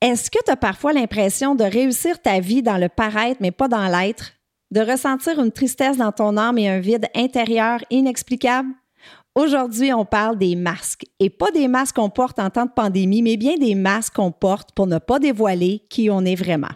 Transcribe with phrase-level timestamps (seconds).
[0.00, 3.66] Est-ce que tu as parfois l'impression de réussir ta vie dans le paraître, mais pas
[3.66, 4.34] dans l'être?
[4.70, 8.68] De ressentir une tristesse dans ton âme et un vide intérieur inexplicable?
[9.34, 11.04] Aujourd'hui, on parle des masques.
[11.18, 14.30] Et pas des masques qu'on porte en temps de pandémie, mais bien des masques qu'on
[14.30, 16.68] porte pour ne pas dévoiler qui on est vraiment.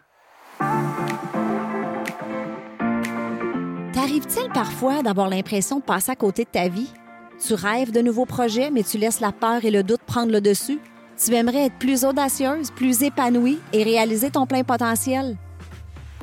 [3.92, 6.90] T'arrive-t-il parfois d'avoir l'impression de passer à côté de ta vie?
[7.38, 10.40] Tu rêves de nouveaux projets, mais tu laisses la peur et le doute prendre le
[10.40, 10.80] dessus?
[11.16, 15.36] Tu aimerais être plus audacieuse, plus épanouie et réaliser ton plein potentiel?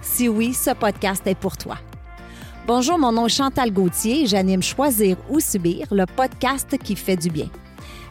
[0.01, 1.77] Si oui, ce podcast est pour toi.
[2.67, 7.15] Bonjour, mon nom est Chantal Gauthier et j'anime Choisir ou Subir, le podcast qui fait
[7.15, 7.47] du bien.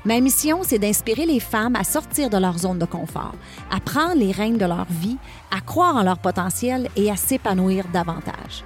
[0.04, 3.34] Ma mission, c'est d'inspirer les femmes à sortir de leur zone de confort,
[3.70, 5.18] à prendre les rênes de leur vie,
[5.50, 8.64] à croire en leur potentiel et à s'épanouir davantage.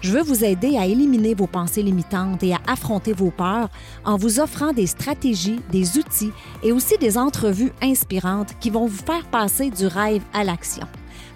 [0.00, 3.70] Je veux vous aider à éliminer vos pensées limitantes et à affronter vos peurs
[4.04, 6.32] en vous offrant des stratégies, des outils
[6.62, 10.86] et aussi des entrevues inspirantes qui vont vous faire passer du rêve à l'action.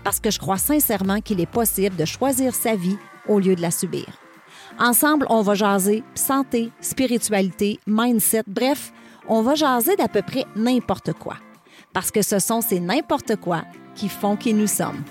[0.04, 2.96] Parce que je crois sincèrement qu'il est possible de choisir sa vie
[3.28, 4.06] au lieu de la subir.
[4.78, 8.92] Ensemble, on va jaser santé, spiritualité, mindset, bref,
[9.28, 11.36] on va jaser d'à peu près n'importe quoi.
[11.92, 13.62] Parce que ce sont ces n'importe quoi
[13.94, 15.02] qui font qui nous sommes.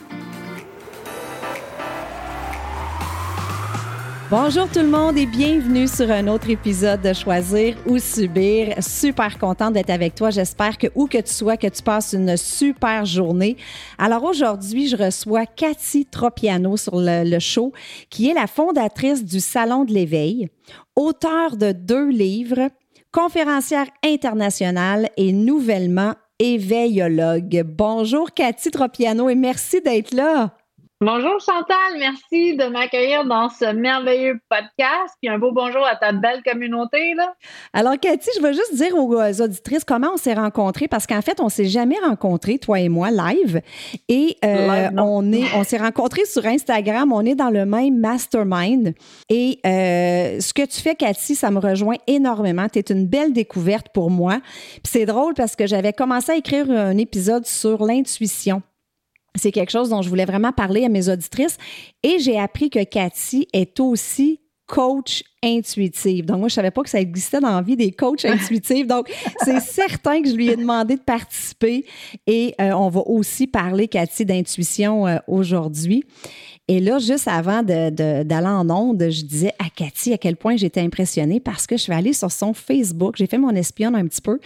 [4.32, 8.76] Bonjour tout le monde et bienvenue sur un autre épisode de Choisir ou Subir.
[8.80, 10.30] Super contente d'être avec toi.
[10.30, 13.58] J'espère que où que tu sois, que tu passes une super journée.
[13.98, 17.74] Alors aujourd'hui, je reçois Cathy Tropiano sur le, show,
[18.12, 20.48] qui est la fondatrice du Salon de l'éveil,
[20.96, 22.70] auteure de deux livres,
[23.12, 27.64] conférencière internationale et nouvellement éveillologue.
[27.66, 30.54] Bonjour Cathy Tropiano et merci d'être là.
[31.02, 35.16] Bonjour Chantal, merci de m'accueillir dans ce merveilleux podcast.
[35.22, 37.14] Puis un beau bonjour à ta belle communauté.
[37.14, 37.36] Là.
[37.72, 41.40] Alors, Cathy, je veux juste dire aux auditrices comment on s'est rencontrés parce qu'en fait,
[41.40, 43.62] on s'est jamais rencontrés, toi et moi, live.
[44.10, 47.14] Et euh, on est, on s'est rencontrés sur Instagram.
[47.14, 48.94] On est dans le même mastermind.
[49.30, 52.68] Et euh, ce que tu fais, Cathy, ça me rejoint énormément.
[52.68, 54.42] Tu es une belle découverte pour moi.
[54.84, 58.64] Puis c'est drôle parce que j'avais commencé à écrire un épisode sur l'intuition
[59.36, 61.58] c'est quelque chose dont je voulais vraiment parler à mes auditrices.
[62.04, 66.26] Et j'ai appris que Cathy est aussi coach intuitive.
[66.26, 68.88] Donc, moi, je savais pas que ça existait dans la vie des coachs intuitifs.
[68.88, 69.12] Donc,
[69.44, 71.86] c'est certain que je lui ai demandé de participer
[72.28, 76.04] et euh, on va aussi parler, Cathy, d'intuition euh, aujourd'hui.
[76.72, 80.82] Et là, juste avant d'aller en onde, je disais à Cathy à quel point j'étais
[80.82, 84.22] impressionnée parce que je suis allée sur son Facebook, j'ai fait mon espionne un petit
[84.22, 84.40] peu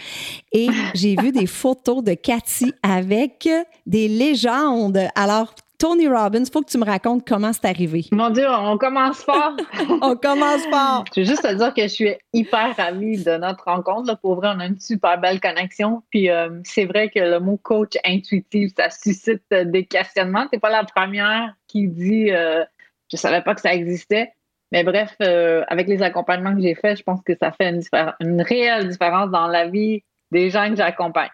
[0.50, 3.46] et j'ai vu des photos de Cathy avec
[3.84, 5.00] des légendes.
[5.14, 8.06] Alors, Tony Robbins, il faut que tu me racontes comment c'est arrivé.
[8.10, 9.54] Mon Dieu, on commence fort.
[10.00, 11.04] on commence fort.
[11.14, 14.18] Je veux juste te dire que je suis hyper ravie de notre rencontre.
[14.20, 16.02] Pour vrai, on a une super belle connexion.
[16.08, 20.44] Puis euh, c'est vrai que le mot coach intuitif, ça suscite des questionnements.
[20.44, 22.64] Tu n'es pas la première qui dit euh,
[23.10, 24.32] je savais pas que ça existait.
[24.72, 27.82] Mais bref, euh, avec les accompagnements que j'ai faits, je pense que ça fait une,
[28.20, 31.30] une réelle différence dans la vie des gens que j'accompagne.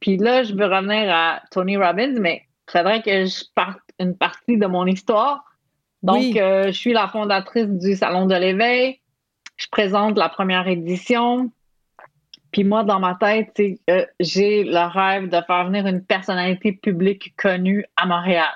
[0.00, 4.16] Puis là, je veux revenir à Tony Robbins, mais il faudrait que je parte une
[4.16, 5.44] partie de mon histoire.
[6.02, 9.00] Donc, euh, je suis la fondatrice du Salon de l'éveil.
[9.56, 11.52] Je présente la première édition.
[12.50, 17.34] Puis moi, dans ma tête, euh, j'ai le rêve de faire venir une personnalité publique
[17.36, 18.52] connue à Montréal.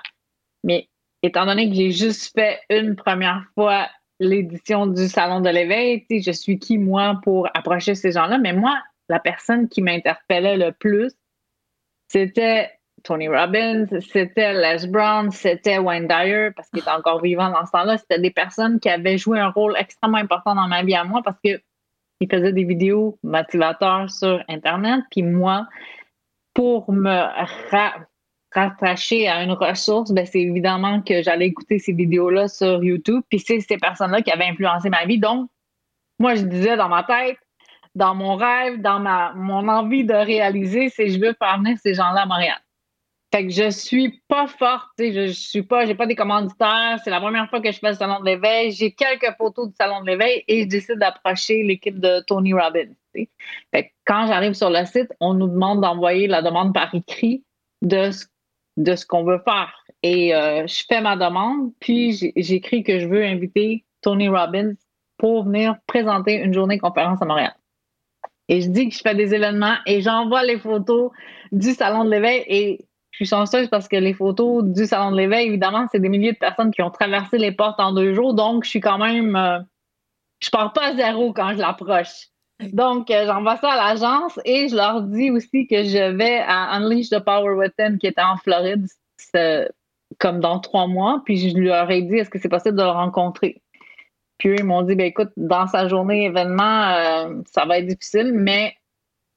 [0.64, 0.88] Mais
[1.26, 3.88] étant donné que j'ai juste fait une première fois
[4.20, 8.38] l'édition du Salon de l'éveil, je suis qui, moi, pour approcher ces gens-là?
[8.38, 11.12] Mais moi, la personne qui m'interpellait le plus,
[12.08, 12.70] c'était
[13.02, 17.72] Tony Robbins, c'était Les Brown, c'était Wayne Dyer, parce qu'il était encore vivant dans ce
[17.72, 17.98] temps-là.
[17.98, 21.22] C'était des personnes qui avaient joué un rôle extrêmement important dans ma vie à moi
[21.22, 21.60] parce qu'ils
[22.30, 25.00] faisaient des vidéos motivateurs sur Internet.
[25.10, 25.66] Puis moi,
[26.54, 27.08] pour me
[28.54, 33.22] rattacher à une ressource, ben c'est évidemment que j'allais écouter ces vidéos-là sur YouTube.
[33.28, 35.18] Puis c'est ces personnes-là qui avaient influencé ma vie.
[35.18, 35.50] Donc,
[36.18, 37.38] moi, je disais dans ma tête,
[37.94, 41.94] dans mon rêve, dans ma mon envie de réaliser, c'est je veux faire venir ces
[41.94, 42.58] gens-là à Montréal.
[43.32, 47.00] Fait que je suis pas forte, je, je suis pas, j'ai pas des commanditaires.
[47.02, 48.70] C'est la première fois que je fais le salon de l'éveil.
[48.70, 52.92] J'ai quelques photos du salon de l'éveil et je décide d'approcher l'équipe de Tony Robbins.
[53.12, 53.28] Fait
[53.72, 57.44] que quand j'arrive sur le site, on nous demande d'envoyer la demande par écrit
[57.82, 58.26] de ce,
[58.76, 59.84] de ce qu'on veut faire.
[60.02, 64.74] Et euh, je fais ma demande, puis j'écris que je veux inviter Tony Robbins
[65.18, 67.54] pour venir présenter une journée conférence à Montréal.
[68.48, 71.10] Et je dis que je fais des événements et j'envoie les photos
[71.52, 75.16] du salon de l'éveil et je suis chanceuse parce que les photos du Salon de
[75.16, 78.34] l'éveil, évidemment, c'est des milliers de personnes qui ont traversé les portes en deux jours.
[78.34, 79.36] Donc, je suis quand même.
[79.36, 79.60] Euh,
[80.40, 82.30] je pars pas à zéro quand je l'approche.
[82.60, 86.76] Donc, euh, j'envoie ça à l'agence et je leur dis aussi que je vais à
[86.76, 88.86] Unleash the Power Within qui était en Floride
[90.18, 91.22] comme dans trois mois.
[91.24, 93.62] Puis je leur ai dit, est-ce que c'est possible de le rencontrer?
[94.38, 97.86] Puis eux, ils m'ont dit, ben écoute, dans sa journée événement, euh, ça va être
[97.86, 98.76] difficile, mais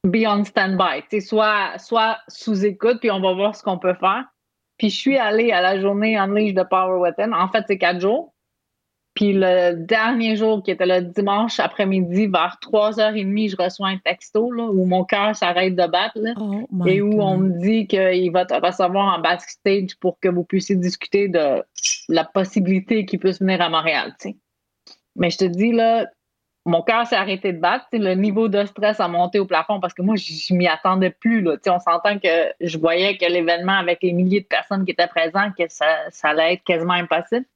[0.03, 1.03] be on standby.
[1.21, 4.25] Soit, soit sous écoute, puis on va voir ce qu'on peut faire.
[4.77, 7.33] Puis je suis allée à la journée Unleash de Power Weapon.
[7.33, 8.33] En fait, c'est quatre jours.
[9.17, 14.51] Puis le dernier jour, qui était le dimanche après-midi, vers 3h30, je reçois un texto
[14.51, 18.45] là, où mon cœur s'arrête de battre oh et où on me dit qu'il va
[18.45, 21.63] te recevoir en backstage pour que vous puissiez discuter de
[22.09, 24.13] la possibilité qu'il puisse venir à Montréal.
[25.15, 26.05] Mais je te dis, là,
[26.67, 27.87] mon cœur s'est arrêté de battre.
[27.93, 31.41] Le niveau de stress a monté au plafond parce que moi, je m'y attendais plus.
[31.41, 31.55] Là.
[31.65, 35.55] On s'entend que je voyais que l'événement avec les milliers de personnes qui étaient présentes,
[35.57, 35.87] que ça,
[36.21, 37.47] allait être quasiment impossible.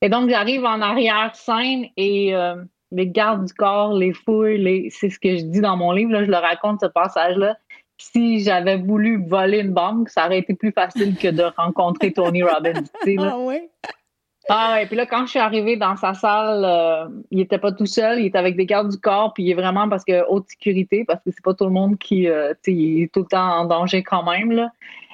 [0.00, 2.56] Et donc, j'arrive en arrière-scène et euh,
[2.92, 4.90] les gardes du corps, les fouilles, les...
[4.90, 7.56] c'est ce que je dis dans mon livre, là, je le raconte ce passage-là.
[8.00, 12.44] Si j'avais voulu voler une banque, ça aurait été plus facile que de rencontrer Tony
[12.44, 12.84] Robbins.
[13.18, 13.68] Ah oui?
[14.50, 17.70] Ah ouais, puis là, quand je suis arrivée dans sa salle, euh, il était pas
[17.70, 20.24] tout seul, il était avec des gardes du corps, puis il est vraiment parce que
[20.26, 23.46] haute sécurité, parce que c'est pas tout le monde qui euh, est tout le temps
[23.46, 24.52] en danger quand même.
[24.52, 24.70] Là.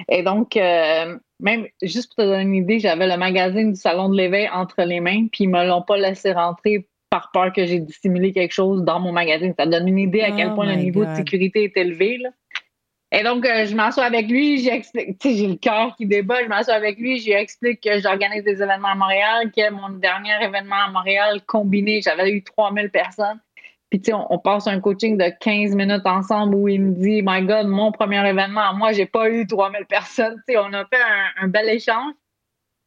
[0.08, 4.08] Et donc, euh, même juste pour te donner une idée, j'avais le magazine du Salon
[4.08, 7.64] de l'éveil entre les mains, puis ils me l'ont pas laissé rentrer par peur que
[7.66, 9.54] j'ai dissimulé quelque chose dans mon magazine.
[9.58, 12.18] Ça donne une idée à quel oh point le niveau de sécurité est élevé.
[12.18, 12.30] Là.
[13.12, 16.42] Et donc, euh, je m'assois avec lui, j'explique, tu sais, j'ai le cœur qui débat,
[16.42, 19.90] je m'assois avec lui, je lui explique que j'organise des événements à Montréal, que mon
[19.90, 23.38] dernier événement à Montréal combiné, j'avais eu 3000 personnes.
[23.94, 27.22] Puis, tu sais, on, passe un coaching de 15 minutes ensemble où il me dit,
[27.24, 30.34] My God, mon premier événement, moi, j'ai pas eu 3000 personnes.
[30.48, 31.00] Tu sais, on a fait
[31.40, 32.12] un, bel échange.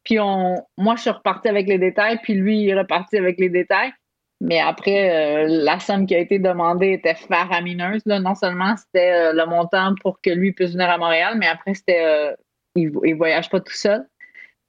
[0.03, 3.39] Puis, on, moi, je suis repartie avec les détails, puis lui, il est reparti avec
[3.39, 3.93] les détails.
[4.41, 8.01] Mais après, euh, la somme qui a été demandée était faramineuse.
[8.05, 8.19] Là.
[8.19, 11.73] Non seulement c'était euh, le montant pour que lui puisse venir à Montréal, mais après,
[11.73, 12.35] c'était euh,
[12.75, 14.05] il, voyage pas tout seul.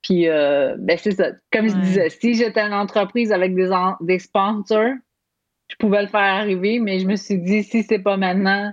[0.03, 1.33] Puis, ben, c'est ça.
[1.53, 3.69] Comme je disais, si j'étais une entreprise avec des,
[4.03, 4.95] des sponsors,
[5.69, 8.73] je pouvais le faire arriver, mais je me suis dit, si c'est pas maintenant,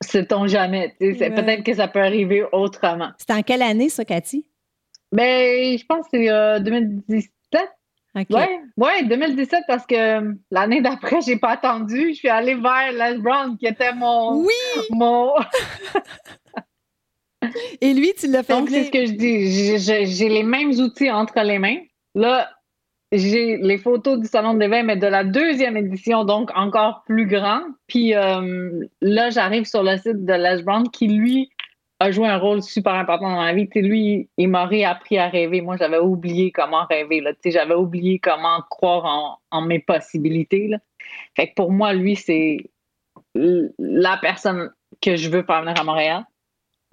[0.00, 0.94] sait-on jamais.
[0.98, 3.10] Peut-être que ça peut arriver autrement.
[3.18, 4.46] C'était en quelle année, ça, Cathy?
[5.12, 7.30] Ben, je pense que c'est 2017.
[8.30, 8.42] Oui,
[8.76, 12.08] ouais, 2017 parce que l'année d'après, j'ai pas attendu.
[12.10, 14.42] Je suis allée vers Les Brown qui était mon.
[14.44, 14.54] Oui!
[14.90, 15.34] Mon...
[17.80, 19.78] Et lui, tu l'as fait Donc, c'est ce que je dis.
[19.78, 21.78] J'ai les mêmes outils entre les mains.
[22.14, 22.50] Là,
[23.12, 27.26] j'ai les photos du Salon de l'éveil, mais de la deuxième édition, donc encore plus
[27.26, 27.62] grand.
[27.86, 31.50] Puis euh, là, j'arrive sur le site de Les Brown qui, lui,
[32.00, 33.68] a joué un rôle super important dans ma vie.
[33.74, 35.60] lui, il m'a réappris à rêver.
[35.62, 37.22] Moi, j'avais oublié comment rêver.
[37.46, 40.68] J'avais oublié comment croire en, mes possibilités.
[40.68, 40.78] Là.
[41.34, 42.58] Fait que pour moi, lui, c'est
[43.34, 44.70] la personne
[45.00, 46.24] que je veux faire venir à Montréal.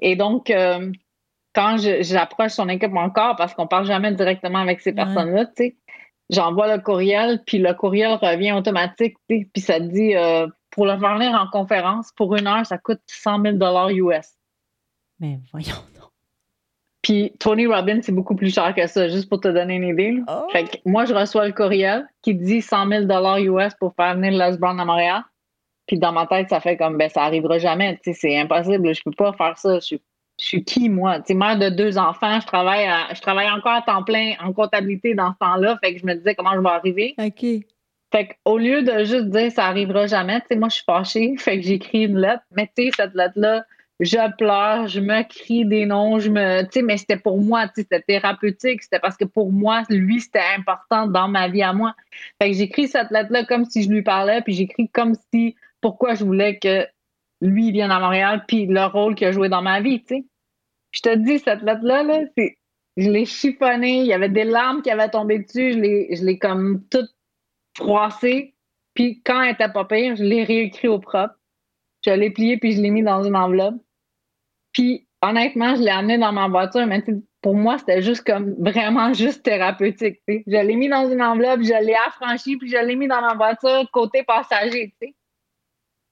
[0.01, 0.91] Et donc, euh,
[1.53, 5.45] quand j'approche son équipe encore, parce qu'on parle jamais directement avec ces personnes-là,
[6.29, 11.15] j'envoie le courriel, puis le courriel revient automatique, puis ça dit euh, pour le faire
[11.15, 14.27] venir en conférence, pour une heure, ça coûte 100 000 US.
[15.19, 16.11] Mais voyons donc.
[17.01, 20.19] Puis Tony Robbins, c'est beaucoup plus cher que ça, juste pour te donner une idée.
[20.27, 20.47] Oh.
[20.51, 23.03] Fait que moi, je reçois le courriel qui dit 100 000
[23.41, 25.21] US pour faire venir Les Brown à Montréal.
[25.85, 27.99] Puis dans ma tête, ça fait comme, ben, ça arrivera jamais.
[28.03, 28.95] C'est impossible.
[28.95, 29.75] Je peux pas faire ça.
[29.75, 30.01] Je, suis
[30.37, 31.21] qui, moi?
[31.21, 35.13] Tu mère de deux enfants, je travaille, je travaille encore à temps plein en comptabilité
[35.13, 35.77] dans ce temps-là.
[35.83, 37.15] Fait que je me disais comment je vais arriver.
[37.17, 37.65] OK.
[38.11, 41.35] Fait qu'au lieu de juste dire ça arrivera jamais, tu sais, moi, je suis fâchée.
[41.39, 42.43] Fait que j'écris une lettre.
[42.55, 43.65] Mais tu sais, cette lettre-là,
[43.99, 47.67] je pleure, je me crie des noms, je me, tu sais, mais c'était pour moi,
[47.67, 51.63] tu sais, c'était thérapeutique, c'était parce que pour moi, lui, c'était important dans ma vie
[51.63, 51.95] à moi.
[52.41, 56.13] Fait que j'écris cette lettre-là comme si je lui parlais, puis j'écris comme si, pourquoi
[56.15, 56.85] je voulais que
[57.41, 60.25] lui vienne à Montréal, puis le rôle qu'il a joué dans ma vie, tu sais.
[60.95, 62.21] Je te dis, cette lettre-là, là,
[62.97, 66.83] je l'ai chiffonnée, il y avait des larmes qui avaient tombé dessus, je l'ai, comme
[66.89, 67.13] toute
[67.77, 68.55] froissée,
[68.93, 71.35] puis quand elle était pas pire, je l'ai réécrit au propre.
[72.05, 73.75] Je l'ai plié puis je l'ai mis dans une enveloppe.
[74.71, 77.03] Puis honnêtement, je l'ai amené dans ma voiture, mais
[77.41, 80.21] pour moi, c'était juste comme vraiment juste thérapeutique.
[80.27, 83.33] Je l'ai mis dans une enveloppe, je l'ai affranchi, puis je l'ai mis dans ma
[83.35, 84.93] voiture côté passager.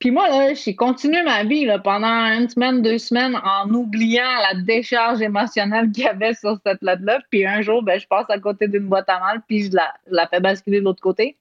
[0.03, 4.27] Puis moi, là, j'ai continué ma vie là, pendant une semaine, deux semaines en oubliant
[4.51, 7.21] la décharge émotionnelle qu'il y avait sur cette lettre-là.
[7.29, 9.93] Puis un jour, ben, je passe à côté d'une boîte à mal, puis je la,
[10.07, 11.37] la fais basculer de l'autre côté.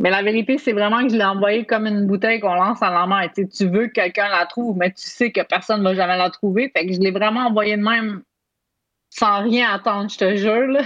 [0.00, 2.90] Mais la vérité, c'est vraiment que je l'ai envoyé comme une bouteille qu'on lance à
[2.90, 3.30] la mer.
[3.34, 6.30] tu veux que quelqu'un la trouve, mais tu sais que personne ne va jamais la
[6.30, 6.72] trouver.
[6.74, 8.22] Fait que je l'ai vraiment envoyé de même
[9.10, 10.78] sans rien attendre, je te jure.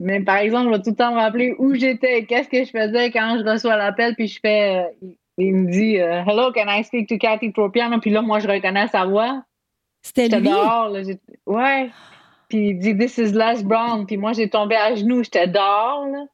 [0.00, 2.70] Mais par exemple, je vais tout le temps me rappeler où j'étais, qu'est-ce que je
[2.70, 6.66] faisais quand je reçois l'appel, puis je fais euh, Il me dit euh, Hello, can
[6.68, 7.98] I speak to Cathy Tropiano?
[8.00, 9.42] Puis là, moi, je reconnais sa voix.
[10.02, 10.48] C'était lui?
[10.48, 10.88] dehors.
[10.88, 11.02] Là,
[11.46, 11.90] ouais.
[12.48, 14.06] Puis il dit This is Les Brown.
[14.06, 15.22] Puis moi, j'ai tombé à genoux.
[15.22, 16.24] J'étais dehors, là,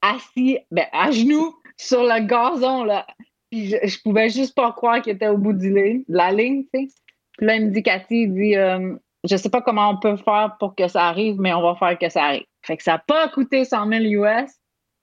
[0.00, 2.84] assis, ben, à genoux, sur le gazon.
[2.84, 3.06] Là.
[3.50, 6.64] Puis je, je pouvais juste pas croire qu'il était au bout du de la ligne.
[6.72, 6.90] Puis
[7.40, 8.94] là, il me dit Cathy, il dit euh,
[9.28, 11.98] Je sais pas comment on peut faire pour que ça arrive, mais on va faire
[11.98, 12.46] que ça arrive.
[12.62, 14.50] Fait que ça n'a pas coûté 100 000 US,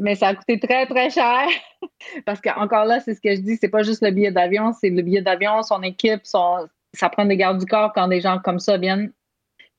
[0.03, 1.47] mais ça a coûté très, très cher.
[2.25, 4.73] Parce que encore là, c'est ce que je dis, c'est pas juste le billet d'avion,
[4.73, 6.67] c'est le billet d'avion, son équipe, son...
[6.93, 9.11] ça prend des gardes du corps quand des gens comme ça viennent.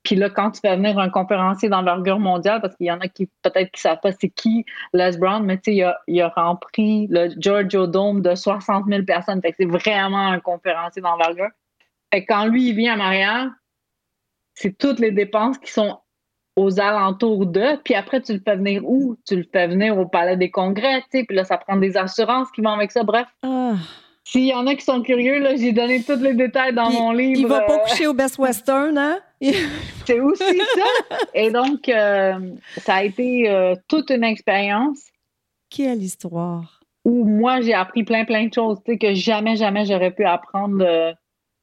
[0.03, 3.09] Puis là, quand tu fais venir un conférencier d'envergure mondiale, parce qu'il y en a
[3.09, 6.21] qui peut-être qui savent pas c'est qui Les Brown, mais tu sais, il a, il
[6.21, 9.41] a rempli le Giorgio Dome de 60 000 personnes.
[9.41, 11.51] Fait que c'est vraiment un conférencier d'envergure.
[12.13, 13.55] Fait que quand lui, il vient à Marianne,
[14.55, 15.99] c'est toutes les dépenses qui sont
[16.57, 19.17] aux alentours de, puis après, tu le fais venir où?
[19.27, 21.97] Tu le fais venir au Palais des Congrès, tu sais, puis là, ça prend des
[21.97, 23.03] assurances qui vont avec ça.
[23.03, 23.75] Bref, Ah.
[24.25, 26.97] s'il y en a qui sont curieux, là, j'ai donné tous les détails dans Puis,
[26.99, 27.41] mon livre.
[27.41, 29.19] Il va pas euh, coucher au Best Western, hein?
[30.07, 31.17] C'est aussi ça.
[31.35, 32.35] Et donc, euh,
[32.79, 35.01] ça a été euh, toute une expérience
[35.71, 36.81] Quelle histoire.
[37.05, 40.25] où moi, j'ai appris plein, plein de choses, tu sais, que jamais, jamais j'aurais pu
[40.25, 41.13] apprendre euh,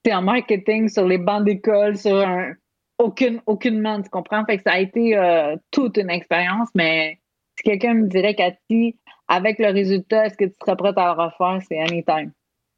[0.04, 2.54] tu sais, en marketing, sur les bancs d'école, sur un...
[3.02, 4.46] Aucune, aucunement, tu comprends?
[4.46, 7.20] Fait que ça a été euh, toute une expérience, mais
[7.58, 8.96] si quelqu'un me dirait, Cathy,
[9.28, 11.60] avec le résultat, est-ce que tu serais prête à le refaire?
[11.68, 12.32] C'est anytime.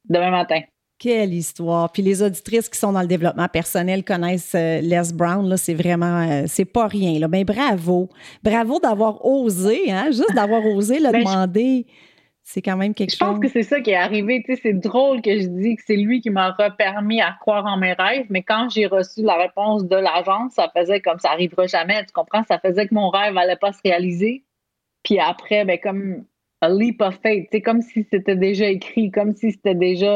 [0.08, 0.60] Demain matin.
[0.98, 1.90] Quelle histoire.
[1.92, 5.74] Puis les auditrices qui sont dans le développement personnel connaissent euh, Les Brown, là, c'est
[5.74, 7.18] vraiment, euh, c'est pas rien.
[7.18, 7.28] Là.
[7.28, 8.08] Ben, bravo.
[8.42, 10.06] Bravo d'avoir osé, hein?
[10.06, 11.86] Juste d'avoir osé le Ben, je- demander.
[12.46, 13.40] C'est quand même quelque Je pense chose.
[13.40, 14.42] que c'est ça qui est arrivé.
[14.44, 17.64] Tu sais, c'est drôle que je dis que c'est lui qui m'a permis à croire
[17.64, 21.30] en mes rêves, mais quand j'ai reçu la réponse de l'agence, ça faisait comme ça
[21.30, 22.04] arrivera jamais.
[22.04, 22.42] Tu comprends?
[22.44, 24.44] Ça faisait que mon rêve n'allait pas se réaliser.
[25.02, 26.24] Puis après, ben, comme
[26.60, 30.06] a leap of faith, c'est comme si c'était déjà écrit, comme si c'était déjà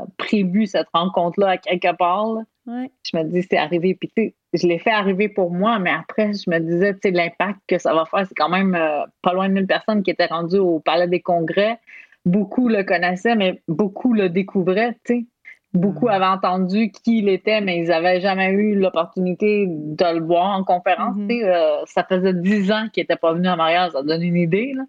[0.00, 2.38] euh, prévu cette rencontre-là à quelque part.
[2.66, 2.90] Ouais.
[3.10, 3.94] Je me dis, c'est arrivé.
[3.94, 7.10] Puis, tu je l'ai fait arriver pour moi, mais après, je me disais, tu sais,
[7.10, 10.10] l'impact que ça va faire, c'est quand même euh, pas loin de 1000 personnes qui
[10.10, 11.78] étaient rendues au Palais des Congrès.
[12.24, 15.26] Beaucoup le connaissaient, mais beaucoup le découvraient, tu sais.
[15.74, 16.10] Beaucoup Mm.
[16.10, 20.62] avaient entendu qui il était, mais ils n'avaient jamais eu l'opportunité de le voir en
[20.62, 21.16] conférence.
[21.28, 21.48] Tu sais.
[21.48, 24.72] Euh, ça faisait 10 ans qu'il n'était pas venu à mariage, ça donne une idée.
[24.74, 24.84] Là.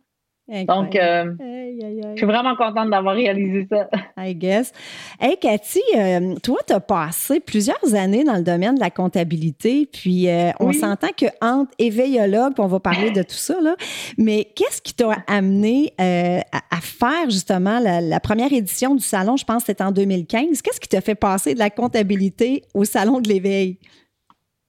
[0.47, 2.01] Donc, euh, Aïe, aïe, aïe.
[2.13, 3.89] je suis vraiment contente d'avoir réalisé ça.
[4.17, 4.71] I guess.
[5.19, 9.89] Hey, Cathy, euh, toi, tu as passé plusieurs années dans le domaine de la comptabilité,
[9.91, 10.75] puis euh, on Oui.
[10.75, 13.75] s'entend que entre éveillologue, puis on va parler de tout ça, là,
[14.19, 19.37] mais qu'est-ce qui t'a amené à, à faire justement la, la première édition du salon,
[19.37, 20.61] je pense que c'était en 2015.
[20.61, 23.79] Qu'est-ce qui t'a fait passer de la comptabilité au salon de l'éveil?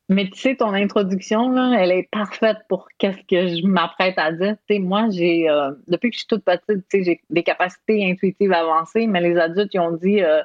[0.09, 4.31] Mais tu sais, ton introduction, là, elle est parfaite pour qu'est-ce que je m'apprête à
[4.31, 4.57] dire.
[4.69, 8.53] Tu sais, moi, j'ai, euh, depuis que je suis toute petite, j'ai des capacités intuitives
[8.53, 10.43] avancées, mais les adultes, ils ont dit, euh,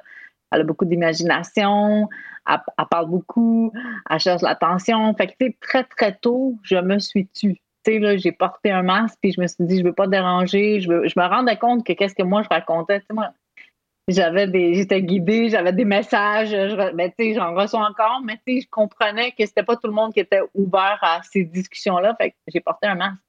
[0.51, 2.09] elle a beaucoup d'imagination,
[2.49, 3.71] elle, parle beaucoup,
[4.09, 5.13] elle cherche l'attention.
[5.15, 7.61] Fait que, tu sais, très, très tôt, je me suis tue.
[7.83, 10.07] Tu sais, là, j'ai porté un masque, puis je me suis dit, je veux pas
[10.07, 10.81] déranger.
[10.81, 12.99] Je, veux, je me rendais compte que qu'est-ce que moi, je racontais.
[13.01, 13.31] Tu sais, moi,
[14.13, 19.31] j'avais des j'étais guidée j'avais des messages je, ben, j'en reçois encore mais je comprenais
[19.31, 22.35] que c'était pas tout le monde qui était ouvert à ces discussions là fait que
[22.47, 23.21] j'ai porté un masque.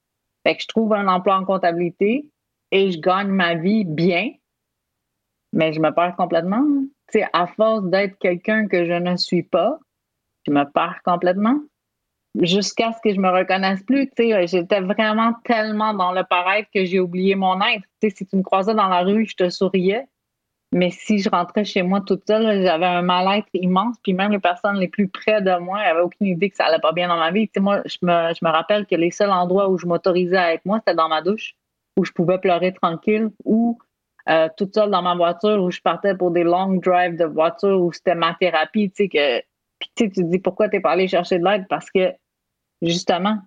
[0.44, 2.26] Fait que je trouve un emploi en comptabilité
[2.70, 4.30] et je gagne ma vie bien
[5.54, 6.56] mais je me perds complètement.
[6.56, 6.86] Hein.
[7.12, 9.78] tu sais à force d'être quelqu'un que je ne suis pas
[10.46, 11.60] je me perds complètement.
[12.40, 16.98] Jusqu'à ce que je me reconnaisse plus j'étais vraiment tellement dans le paraître que j'ai
[16.98, 17.84] oublié mon être.
[18.00, 20.06] Tu sais si tu me croisais dans la rue je te souriais
[20.72, 23.96] mais si je rentrais chez moi toute seule, j'avais un mal-être immense.
[24.02, 26.80] Puis même les personnes les plus près de moi n'avaient aucune idée que ça allait
[26.80, 27.46] pas bien dans ma vie.
[27.48, 30.36] Tu sais, moi, je me, je me rappelle que les seuls endroits où je m'autorisais
[30.36, 31.54] à être moi, c'était dans ma douche,
[31.98, 33.78] où je pouvais pleurer tranquille, ou
[34.28, 37.80] euh, toute seule dans ma voiture, où je partais pour des long drives de voiture,
[37.80, 38.90] où c'était ma thérapie.
[38.90, 39.40] Tu sais, que,
[39.78, 41.66] puis tu sais, tu te dis pourquoi tu n'es pas allé chercher de l'aide?
[41.68, 42.14] Parce que
[42.80, 43.38] justement,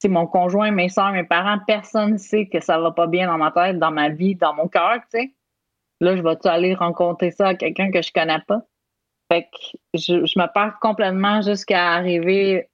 [0.00, 3.26] sais, mon conjoint, mes soeurs, mes parents, personne ne sait que ça va pas bien
[3.26, 5.34] dans ma tête, dans ma vie, dans mon cœur, tu sais.
[6.00, 8.62] Là, je vais-tu aller rencontrer ça à quelqu'un que je connais pas?
[9.30, 12.68] Fait que je, je me perds complètement jusqu'à arriver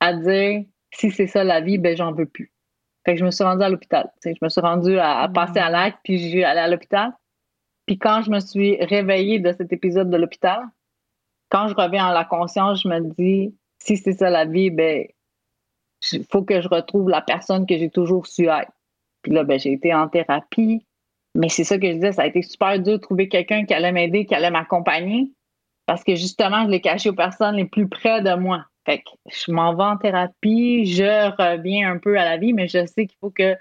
[0.00, 2.52] à dire si c'est ça la vie, ben j'en veux plus.
[3.04, 4.10] Fait que je me suis rendue à l'hôpital.
[4.24, 5.32] Je me suis rendue à, à Mm.
[5.32, 7.12] passer à l'acte, puis je suis allée à l'hôpital.
[7.86, 10.62] Puis quand je me suis réveillée de cet épisode de l'hôpital,
[11.50, 15.06] quand je reviens à la conscience, je me dis si c'est ça la vie, ben
[16.12, 18.72] il faut que je retrouve la personne que j'ai toujours su être.
[19.22, 20.86] Puis là, ben, j'ai été en thérapie.
[21.34, 23.74] Mais c'est ça que je disais, ça a été super dur de trouver quelqu'un qui
[23.74, 25.32] allait m'aider, qui allait m'accompagner.
[25.86, 28.64] Parce que justement, je l'ai caché aux personnes les plus près de moi.
[28.84, 32.66] Fait que je m'en vais en thérapie, je reviens un peu à la vie, mais
[32.66, 33.56] je sais qu'il faut que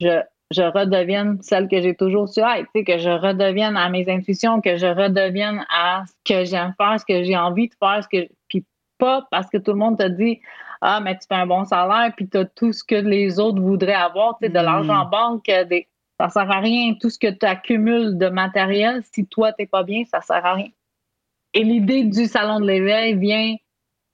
[0.00, 4.60] je je redevienne celle que j'ai toujours su être, que je redevienne à mes intuitions,
[4.60, 8.08] que je redevienne à ce que j'aime faire, ce que j'ai envie de faire, ce
[8.08, 8.64] que puis
[8.98, 10.40] pas parce que tout le monde te dit
[10.80, 13.60] ah mais tu fais un bon salaire puis tu as tout ce que les autres
[13.60, 15.88] voudraient avoir, tu sais, de l'argent en banque, des
[16.20, 19.82] ça sert à rien tout ce que tu accumules de matériel si toi t'es pas
[19.82, 20.70] bien, ça sert à rien.
[21.54, 23.56] Et l'idée du salon de l'éveil vient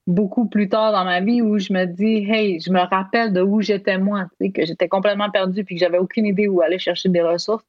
[0.07, 3.41] beaucoup plus tard dans ma vie où je me dis, hey, je me rappelle de
[3.41, 7.09] où j'étais moi, que j'étais complètement perdue puis que j'avais aucune idée où aller chercher
[7.09, 7.65] des ressources.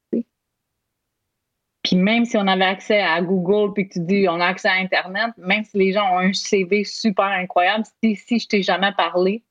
[1.83, 4.69] Puis même si on avait accès à Google puis que tu dis on a accès
[4.69, 8.63] à Internet, même si les gens ont un CV super incroyable, si, si je t'ai
[8.63, 9.43] jamais parlé,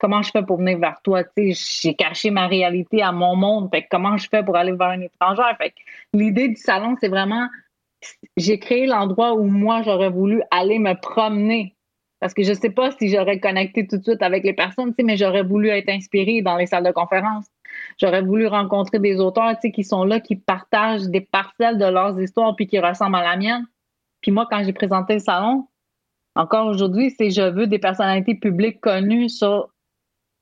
[0.00, 1.22] comment je fais pour venir vers toi?
[1.36, 3.68] J'ai caché ma réalité à mon monde.
[3.70, 5.56] Fait comment je fais pour aller vers une étrangère?
[5.58, 5.74] Fait
[6.12, 7.48] l'idée du salon, c'est vraiment
[8.36, 11.76] j'ai créé l'endroit où moi j'aurais voulu aller me promener
[12.20, 15.16] parce que je sais pas si j'aurais connecté tout de suite avec les personnes, mais
[15.16, 17.46] j'aurais voulu être inspirée dans les salles de conférence.
[17.98, 22.54] J'aurais voulu rencontrer des auteurs qui sont là, qui partagent des parcelles de leurs histoires
[22.56, 23.66] puis qui ressemblent à la mienne.
[24.20, 25.66] Puis moi, quand j'ai présenté le salon,
[26.34, 29.70] encore aujourd'hui, c'est je veux des personnalités publiques connues sur,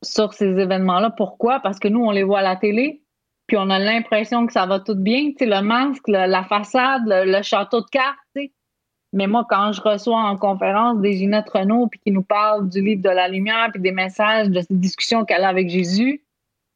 [0.02, 1.10] sur ces événements-là.
[1.10, 1.60] Pourquoi?
[1.60, 3.02] Parce que nous, on les voit à la télé,
[3.46, 5.32] puis on a l'impression que ça va tout bien.
[5.36, 8.18] Tu le masque, la façade, le, château de cartes,
[9.12, 12.82] mais moi, quand je reçois en conférence des Ginette Renault, puis qui nous parle du
[12.82, 16.22] livre de la lumière, puis des messages de ces discussions qu'elle a avec Jésus,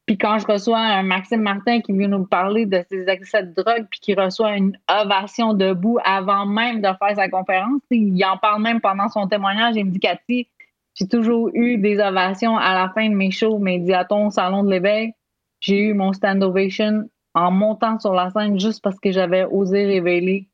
[0.06, 3.54] puis quand je reçois un Maxime Martin qui vient nous parler de ses excès de
[3.54, 8.36] drogue, puis qui reçoit une ovation debout avant même de faire sa conférence, il en
[8.36, 9.76] parle même pendant son témoignage.
[9.76, 10.48] Il me dit, Cathy,
[10.94, 15.12] j'ai toujours eu des ovations à la fin de mes shows, médiatons, salon de l'éveil.
[15.60, 19.86] J'ai eu mon stand ovation en montant sur la scène juste parce que j'avais osé
[19.86, 20.48] révéler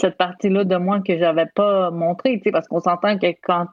[0.00, 3.66] cette partie-là de moi que j'avais pas montrée, parce qu'on s'entend que quand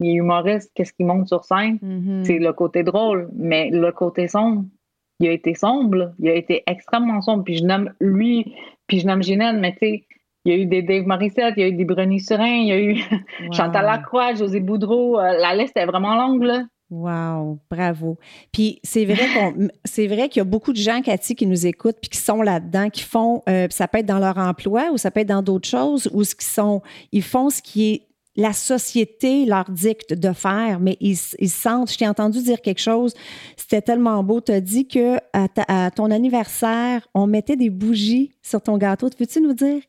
[0.00, 1.78] il est humoriste, qu'est-ce qui monte sur scène?
[1.82, 2.24] Mm-hmm.
[2.24, 4.64] C'est le côté drôle, mais le côté sombre,
[5.20, 8.54] il a été sombre, il a été extrêmement sombre, puis je nomme lui,
[8.86, 10.06] puis je nomme Ginette, mais tu sais,
[10.44, 12.66] il y a eu des Dave Morissette, il y a eu des Bruni Surin, il
[12.68, 13.02] y a eu
[13.52, 16.64] Chantal Lacroix, José Boudreau, euh, la liste est vraiment longue, là.
[16.90, 18.18] Wow, bravo.
[18.52, 21.66] Puis c'est vrai qu'on, c'est vrai qu'il y a beaucoup de gens, Cathy, qui nous
[21.66, 24.98] écoutent puis qui sont là-dedans, qui font, euh, ça peut être dans leur emploi ou
[24.98, 28.02] ça peut être dans d'autres choses, ou ce qui sont, ils font ce qui est
[28.36, 31.90] la société leur dicte de faire, mais ils, ils sentent.
[31.90, 33.14] Je t'ai entendu dire quelque chose,
[33.56, 34.40] c'était tellement beau.
[34.40, 39.08] Tu as dit que à, ton anniversaire, on mettait des bougies sur ton gâteau.
[39.16, 39.82] Peux-tu nous dire?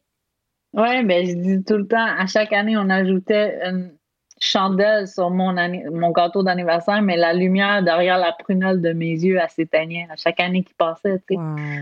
[0.75, 3.91] Oui, mais je dis tout le temps, à chaque année, on ajoutait une,
[4.39, 5.55] chandelle sur mon,
[5.91, 10.15] mon gâteau d'anniversaire, mais la lumière derrière la prunelle de mes yeux, elle s'éteignait à
[10.15, 11.21] chaque année qui passait.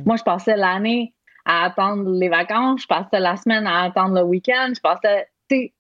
[0.06, 1.14] Moi, je passais l'année
[1.46, 5.28] à attendre les vacances, je passais la semaine à attendre le week-end, je passais,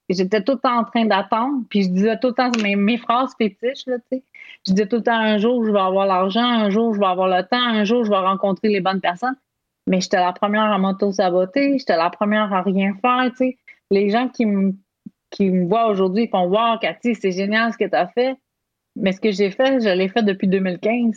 [0.09, 2.97] j'étais tout le temps en train d'attendre, puis je disais tout le temps mes, mes
[2.97, 6.69] phrases fétiches, là, je disais tout le temps un jour, je vais avoir l'argent, un
[6.69, 9.35] jour, je vais avoir le temps, un jour, je vais rencontrer les bonnes personnes.
[9.87, 13.31] Mais j'étais la première à m'auto-saboter, j'étais la première à rien faire.
[13.91, 18.07] Les gens qui me voient aujourd'hui, font Wow, Cathy, c'est génial ce que tu as
[18.07, 18.35] fait.
[18.95, 21.15] Mais ce que j'ai fait, je l'ai fait depuis 2015.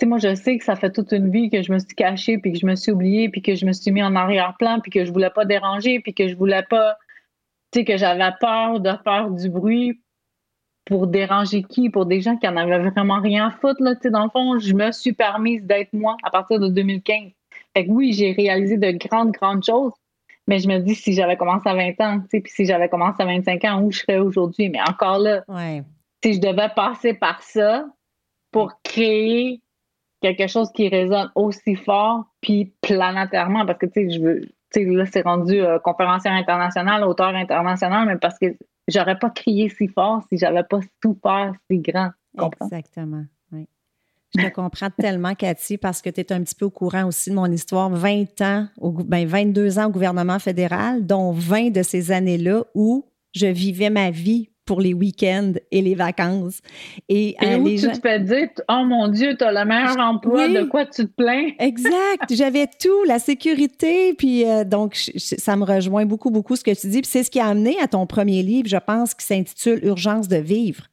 [0.00, 2.38] sais, moi, je sais que ça fait toute une vie que je me suis cachée,
[2.38, 4.90] puis que je me suis oubliée, puis que je me suis mis en arrière-plan, puis
[4.90, 6.96] que je voulais pas déranger, puis que je voulais pas,
[7.72, 10.00] tu sais, que j'avais peur de faire du bruit
[10.84, 11.88] pour déranger qui?
[11.88, 14.90] Pour des gens qui en avaient vraiment rien à foutre, dans le fond, je me
[14.92, 17.30] suis permise d'être moi à partir de 2015.
[17.76, 19.92] Fait que oui, j'ai réalisé de grandes, grandes choses,
[20.46, 23.26] mais je me dis, si j'avais commencé à 20 ans, puis si j'avais commencé à
[23.26, 24.68] 25 ans, où je serais aujourd'hui?
[24.68, 25.42] Mais encore là,
[26.22, 27.86] si je devais passer par ça
[28.50, 29.60] pour créer
[30.20, 34.50] quelque chose qui résonne aussi fort, puis planétairement, parce que, tu sais, je veux, tu
[34.70, 38.46] sais, là, c'est rendu euh, conférencier international, auteur international, mais parce que
[38.88, 42.10] j'aurais pas crié si fort si j'avais pas tout peur si grand.
[42.62, 43.24] Exactement.
[44.36, 47.30] Je te comprends tellement, Cathy, parce que tu es un petit peu au courant aussi
[47.30, 47.90] de mon histoire.
[47.90, 53.46] 20 ans, ben 22 ans au gouvernement fédéral, dont 20 de ces années-là où je
[53.46, 56.60] vivais ma vie pour les week-ends et les vacances.
[57.08, 60.48] Et, euh, où tu te fais dire, oh mon Dieu, tu as le meilleur emploi,
[60.48, 61.50] de quoi tu te plains?
[61.58, 62.32] exact.
[62.32, 64.14] J'avais tout, la sécurité.
[64.14, 67.02] Puis euh, donc, ça me rejoint beaucoup, beaucoup ce que tu dis.
[67.02, 70.28] Puis c'est ce qui a amené à ton premier livre, je pense, qui s'intitule Urgence
[70.28, 70.84] de vivre.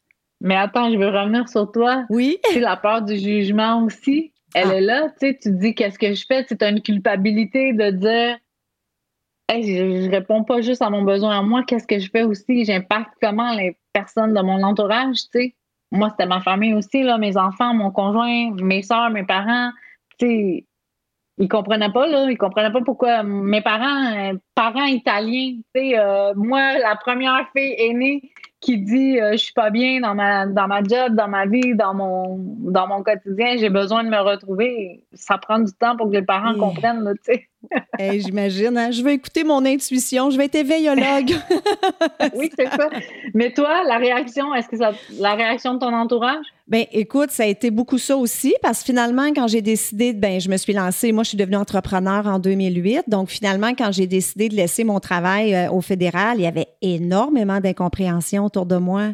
[0.41, 2.05] Mais attends, je veux revenir sur toi.
[2.09, 2.37] Oui.
[2.51, 4.33] C'est la peur du jugement aussi.
[4.53, 4.75] Elle ah.
[4.75, 6.43] est là, tu sais, tu te dis qu'est-ce que je fais?
[6.45, 8.37] Tu as une culpabilité de dire
[9.51, 12.23] hey, je, je, réponds pas juste à mon besoin à moi, qu'est-ce que je fais
[12.23, 12.65] aussi?
[12.65, 15.55] J'impacte comment les personnes de mon entourage, tu sais?
[15.91, 19.71] Moi, c'était ma famille aussi, là, mes enfants, mon conjoint, mes soeurs, mes parents,
[20.17, 20.65] tu sais.
[21.37, 22.29] Ils comprenaient pas, là.
[22.29, 25.55] Ils comprenaient pas pourquoi mes parents euh, parents italiens.
[25.73, 29.99] Tu sais, euh, moi, la première fille aînée qui dit euh, je suis pas bien
[29.99, 34.03] dans ma dans ma job, dans ma vie, dans mon dans mon quotidien, j'ai besoin
[34.03, 35.03] de me retrouver.
[35.13, 37.50] Ça prend du temps pour que les parents comprennent, tu sais.
[37.99, 38.77] J'imagine.
[38.77, 38.91] Hein.
[38.91, 40.29] Je vais écouter mon intuition.
[40.29, 41.35] Je vais être éveillologue.
[42.35, 42.89] oui, c'est ça.
[43.33, 46.45] Mais toi, la réaction, est-ce que ça, la réaction de ton entourage?
[46.67, 50.39] Ben, écoute, ça a été beaucoup ça aussi parce que finalement, quand j'ai décidé, ben,
[50.39, 51.11] je me suis lancée.
[51.11, 53.03] Moi, je suis devenue entrepreneur en 2008.
[53.07, 56.67] Donc, finalement, quand j'ai décidé de laisser mon travail euh, au fédéral, il y avait
[56.81, 59.09] énormément d'incompréhension autour de moi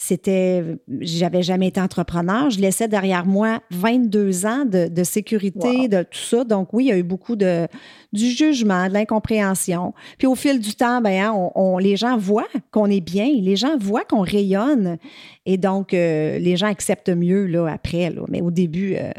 [0.00, 0.62] c'était,
[1.00, 2.50] j'avais jamais été entrepreneur.
[2.50, 6.44] Je laissais derrière moi 22 ans de, sécurité, de tout ça.
[6.44, 7.66] Donc oui, il y a eu beaucoup de
[8.12, 9.92] du jugement, de l'incompréhension.
[10.16, 13.56] Puis au fil du temps, ben, hein, on, les gens voient qu'on est bien, les
[13.56, 14.98] gens voient qu'on rayonne,
[15.44, 18.10] et donc euh, les gens acceptent mieux là après.
[18.10, 18.22] Là.
[18.28, 19.10] Mais au début, euh,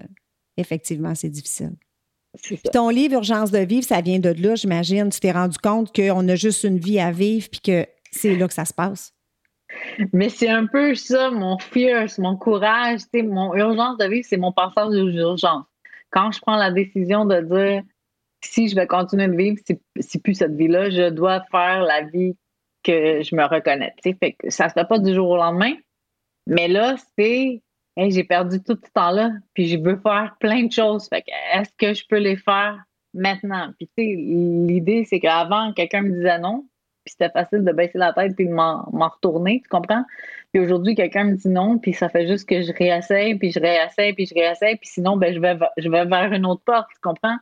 [0.55, 1.73] effectivement, c'est difficile.
[2.41, 5.09] Puis ton livre Urgence de vivre, ça vient de là, j'imagine.
[5.09, 8.47] Tu t'es rendu compte qu'on a juste une vie à vivre, puis que c'est là
[8.47, 9.13] que ça se passe.
[10.13, 14.51] Mais c'est un peu ça, mon fear, mon courage, mon urgence de vivre, c'est mon
[14.51, 15.65] passage aux urgences.
[16.11, 17.83] Quand je prends la décision de dire
[18.41, 19.59] si je vais continuer de vivre,
[19.99, 22.35] c'est plus cette vie-là, je dois faire la vie
[22.83, 23.93] que je me reconnais.
[24.01, 25.73] Fait que ça se fait pas du jour au lendemain.
[26.47, 27.61] Mais là, c'est
[27.97, 31.09] j'ai perdu tout ce temps-là, puis je veux faire plein de choses.
[31.09, 32.81] Fait que est-ce que je peux les faire
[33.13, 33.73] maintenant?
[33.97, 36.65] L'idée, c'est qu'avant, quelqu'un me disait non,
[37.03, 40.03] puis c'était facile de baisser la tête puis de m'en retourner, tu comprends?
[40.51, 43.59] Puis aujourd'hui, quelqu'un me dit non, puis ça fait juste que je réessaye, puis je
[43.59, 46.87] réessaye, puis je réessaye, puis sinon, ben, je, vais, je vais vers une autre porte,
[46.93, 47.37] tu comprends?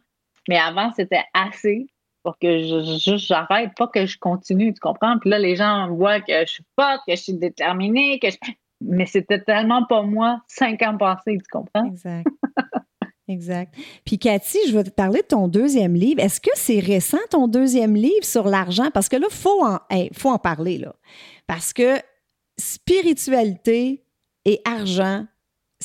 [0.50, 1.88] Mais avant, c'était assez
[2.24, 5.18] pour que je, juste j'arrête, pas que je continue, tu comprends?
[5.20, 8.38] Puis là, les gens voient que je suis forte, que je suis déterminée, que je...
[8.82, 11.86] Mais c'était tellement pas moi cinq ans passés, tu comprends?
[11.86, 12.28] Exact.
[13.28, 13.74] Exact.
[14.06, 16.22] Puis Cathy, je vais te parler de ton deuxième livre.
[16.22, 18.90] Est-ce que c'est récent ton deuxième livre sur l'argent?
[18.94, 19.80] Parce que là, il faut, en,
[20.14, 20.78] faut en parler.
[20.78, 20.96] Là.
[21.46, 21.98] Parce que
[22.58, 24.04] spiritualité
[24.46, 25.26] et argent,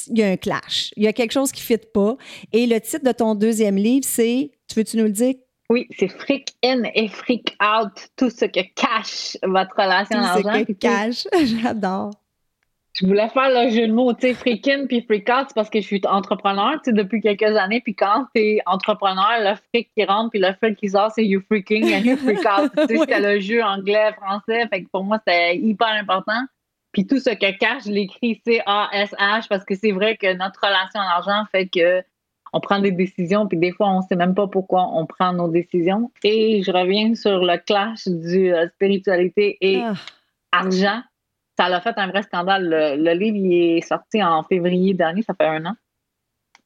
[0.09, 0.93] il y a un clash.
[0.97, 2.17] Il y a quelque chose qui ne fit pas.
[2.53, 5.35] Et le titre de ton deuxième livre, c'est, tu veux-tu nous le dire?
[5.69, 10.43] Oui, c'est Freak In et Freak Out, tout ce que cache votre relation à l'argent.
[10.43, 11.27] Tout ce que cache,
[11.63, 12.13] j'adore
[12.95, 15.71] je voulais faire le jeu de mots, tu sais, freaking puis freak out, c'est parce
[15.71, 17.81] que je suis entrepreneur, tu sais, depuis quelques années.
[17.81, 21.41] Puis quand t'es entrepreneur, le freak qui rentre puis le freak qui sort, c'est you
[21.49, 22.71] freaking and you freak out.
[22.77, 24.67] tu sais, c'était le jeu anglais, français.
[24.69, 26.41] Fait que pour moi, c'était hyper important.
[26.93, 31.01] Puis tout ce que cache, je l'écris C-A-S-H parce que c'est vrai que notre relation
[31.01, 32.03] à l'argent fait que
[32.53, 35.49] on prend des décisions, puis des fois, on sait même pas pourquoi on prend nos
[35.49, 36.13] décisions.
[36.23, 39.95] Et je reviens sur le clash du euh, spiritualité et ah.
[40.53, 41.01] argent
[41.59, 42.69] ça a fait un vrai scandale.
[42.99, 45.75] Le, livre est sorti en février dernier, ça fait un an.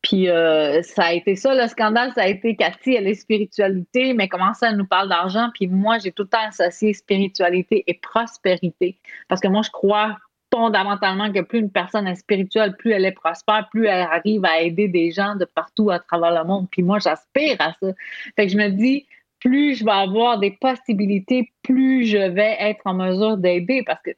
[0.03, 4.15] Puis euh, ça a été ça, le scandale, ça a été Cathy, elle est spiritualité,
[4.15, 5.49] mais comment ça, elle nous parle d'argent?
[5.55, 8.99] Puis moi, j'ai tout le temps associé spiritualité et prospérité.
[9.29, 10.17] Parce que moi, je crois
[10.55, 14.61] fondamentalement que plus une personne est spirituelle, plus elle est prospère, plus elle arrive à
[14.61, 16.69] aider des gens de partout à travers le monde.
[16.71, 17.93] Puis moi, j'aspire à ça.
[18.37, 19.07] Fait que je me dis,
[19.41, 23.83] plus je vais avoir des possibilités, plus je vais être en mesure d'aider.
[23.85, 24.11] Parce que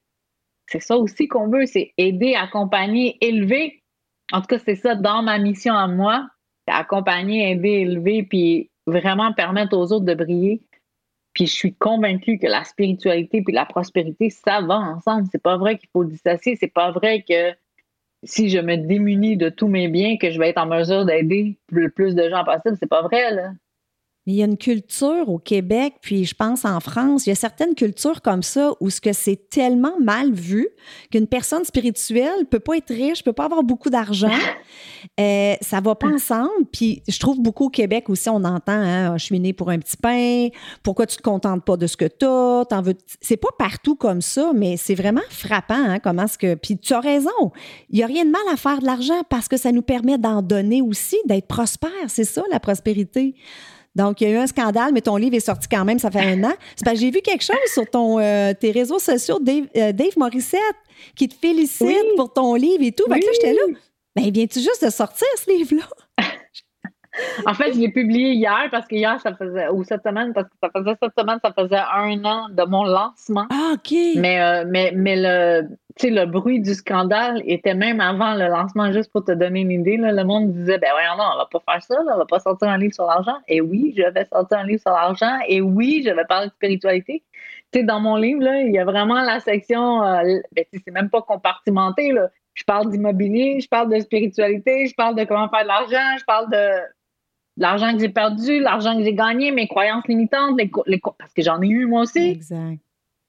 [0.68, 3.82] c'est ça aussi qu'on veut, c'est aider, accompagner, élever.
[4.32, 6.28] En tout cas, c'est ça dans ma mission à moi,
[6.66, 10.60] accompagner, aider, élever, puis vraiment permettre aux autres de briller.
[11.32, 15.26] Puis je suis convaincue que la spiritualité puis la prospérité, ça va ensemble.
[15.32, 16.56] C'est pas vrai qu'il faut dissocier.
[16.56, 17.54] C'est pas vrai que
[18.24, 21.58] si je me démunis de tous mes biens, que je vais être en mesure d'aider
[21.70, 22.76] le plus de gens possible.
[22.78, 23.52] C'est pas vrai, là.
[24.28, 27.32] Mais il y a une culture au Québec, puis je pense en France, il y
[27.32, 30.68] a certaines cultures comme ça où ce que c'est tellement mal vu
[31.10, 34.28] qu'une personne spirituelle peut pas être riche, peut pas avoir beaucoup d'argent.
[35.20, 36.66] Euh, ça va pas ensemble.
[36.72, 39.78] Puis je trouve beaucoup au Québec aussi, on entend, hein, je suis né pour un
[39.78, 40.48] petit pain,
[40.82, 42.94] pourquoi tu te contentes pas de ce que tu as, t'en veux.
[43.20, 46.54] C'est pas partout comme ça, mais c'est vraiment frappant, hein, comment ce que.
[46.54, 47.30] Puis tu as raison,
[47.90, 50.18] il y a rien de mal à faire de l'argent parce que ça nous permet
[50.18, 51.90] d'en donner aussi, d'être prospère.
[52.08, 53.34] C'est ça, la prospérité.
[53.98, 56.10] Donc, il y a eu un scandale, mais ton livre est sorti quand même, ça
[56.10, 56.54] fait un an.
[56.76, 59.92] C'est parce que j'ai vu quelque chose sur ton, euh, tes réseaux sociaux, Dave, euh,
[59.92, 60.60] Dave, Morissette,
[61.16, 63.04] qui te félicite pour ton livre et tout.
[63.12, 63.62] Fait que là, j'étais là.
[64.14, 65.88] Ben, viens-tu juste de sortir ce livre-là?
[67.46, 70.48] En fait, je l'ai publié hier parce que hier, ça faisait, ou cette semaine, parce
[70.48, 73.46] que ça faisait cette semaine, ça faisait un an de mon lancement.
[73.50, 73.94] Ah, OK.
[74.16, 75.68] Mais, euh, mais, mais le,
[76.02, 79.96] le bruit du scandale était même avant le lancement, juste pour te donner une idée.
[79.96, 82.26] Là, le monde disait, ben voyons, non, on va pas faire ça, là, on va
[82.26, 83.36] pas sortir un livre sur l'argent.
[83.48, 85.38] Et oui, je vais sortir un livre sur l'argent.
[85.48, 87.22] Et oui, je vais parler de spiritualité.
[87.74, 91.20] Dans mon livre, là, il y a vraiment la section, euh, ben, c'est même pas
[91.20, 92.28] compartimenté, là.
[92.54, 96.24] Je parle d'immobilier, je parle de spiritualité, je parle de comment faire de l'argent, je
[96.24, 96.80] parle de
[97.58, 100.70] L'argent que j'ai perdu, l'argent que j'ai gagné, mes croyances limitantes, les,
[101.18, 102.30] parce que j'en ai eu moi aussi.
[102.30, 102.78] Exact.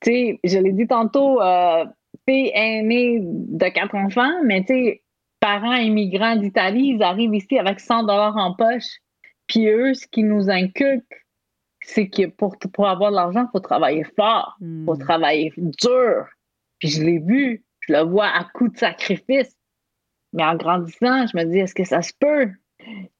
[0.01, 1.85] Tu sais, je l'ai dit tantôt, euh,
[2.27, 5.03] fille aînée de quatre enfants, mais tu sais,
[5.39, 8.99] parents immigrants d'Italie, ils arrivent ici avec 100 dollars en poche.
[9.47, 11.25] Puis eux, ce qui nous inculquent,
[11.81, 14.99] c'est que pour, pour avoir de l'argent, il faut travailler fort, il faut hmm.
[14.99, 16.27] travailler dur.
[16.77, 19.55] Puis je l'ai vu, je le vois à coup de sacrifice.
[20.33, 22.51] Mais en grandissant, je me dis, est-ce que ça se peut?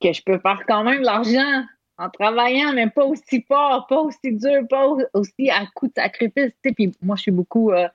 [0.02, 1.64] Que je peux faire quand même de l'argent
[1.98, 6.54] en travaillant, mais pas aussi fort, pas aussi dur, pas aussi à coup de sacrifice.
[6.62, 7.88] Puis moi, je suis beaucoup euh,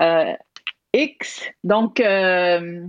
[0.00, 0.32] euh,
[0.94, 2.86] X, donc euh,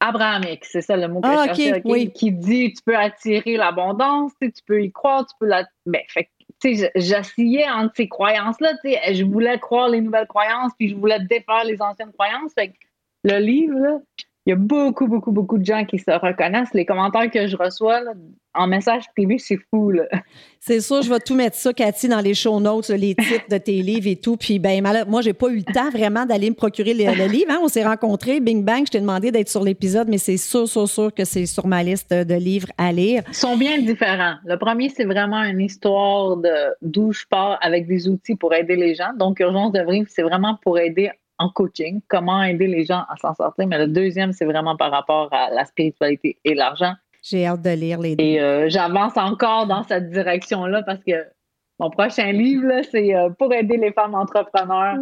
[0.00, 2.12] Abraham X, c'est ça le mot que ah, je cherchais, oui.
[2.12, 5.66] qui dit tu peux attirer l'abondance, tu peux y croire, tu peux la.
[5.86, 6.28] Ben, fait,
[6.94, 8.74] j'assillais entre ces croyances-là.
[8.84, 12.52] Je voulais croire les nouvelles croyances, puis je voulais défaire les anciennes croyances.
[12.54, 12.74] Fait
[13.22, 13.98] le livre, là,
[14.46, 16.74] il y a beaucoup, beaucoup, beaucoup de gens qui se reconnaissent.
[16.74, 18.02] Les commentaires que je reçois
[18.52, 19.92] en message privé, c'est fou.
[20.60, 23.56] C'est sûr, je vais tout mettre ça, Cathy, dans les show notes, les titres de
[23.56, 24.36] tes livres et tout.
[24.36, 27.50] Puis, ben, moi, j'ai pas eu le temps vraiment d'aller me procurer le, livre.
[27.50, 27.60] Hein.
[27.62, 30.86] On s'est rencontrés, Bing Bang, je t'ai demandé d'être sur l'épisode, mais c'est sûr, sûr,
[30.88, 33.22] sûr que c'est sur ma liste de livres à lire.
[33.28, 34.34] Ils sont bien différents.
[34.44, 36.36] Le premier, c'est vraiment une histoire
[36.82, 39.14] d'où je pars avec des outils pour aider les gens.
[39.18, 43.16] Donc, Urgence de Vivre, c'est vraiment pour aider en coaching, comment aider les gens à
[43.20, 43.66] s'en sortir.
[43.66, 46.94] Mais le deuxième, c'est vraiment par rapport à la spiritualité et l'argent.
[47.22, 48.24] J'ai hâte de lire les deux.
[48.24, 51.24] Et euh, j'avance encore dans cette direction-là parce que
[51.80, 54.96] mon prochain livre, c'est euh, pour aider les femmes entrepreneurs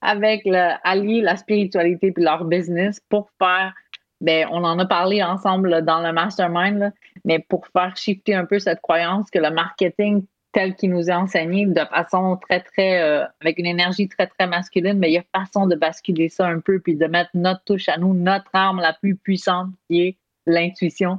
[0.00, 3.72] avec le, allier la spiritualité puis leur business pour faire,
[4.20, 6.92] ben, on en a parlé ensemble dans le mastermind,
[7.24, 11.14] mais pour faire shifter un peu cette croyance que le marketing tel qu'il nous est
[11.14, 15.18] enseigné de façon très, très, euh, avec une énergie très, très masculine, mais il y
[15.18, 18.50] a façon de basculer ça un peu, puis de mettre notre touche à nous, notre
[18.52, 21.18] arme la plus puissante, qui est l'intuition,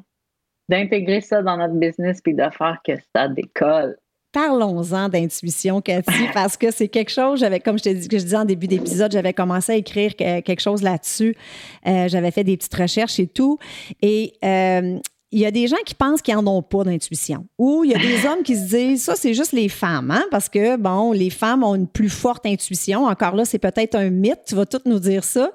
[0.69, 3.97] d'intégrer ça dans notre business, puis de faire que ça décolle.
[4.33, 8.23] Parlons-en d'intuition, Cathy, parce que c'est quelque chose, j'avais, comme je te dis, que je
[8.23, 11.35] disais en début d'épisode, j'avais commencé à écrire quelque chose là-dessus.
[11.85, 13.59] Euh, j'avais fait des petites recherches et tout.
[14.01, 14.97] Et euh,
[15.33, 17.45] il y a des gens qui pensent qu'ils n'en ont pas d'intuition.
[17.57, 20.23] Ou il y a des hommes qui se disent, ça, c'est juste les femmes, hein?
[20.29, 23.05] parce que, bon, les femmes ont une plus forte intuition.
[23.05, 25.51] Encore là, c'est peut-être un mythe, tu vas tout nous dire ça.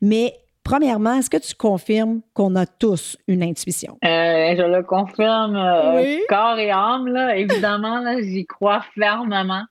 [0.00, 3.96] Mais Premièrement, est-ce que tu confirmes qu'on a tous une intuition?
[4.04, 7.38] Euh, je le confirme euh, corps et âme, là.
[7.38, 9.64] évidemment, là, j'y crois fermement.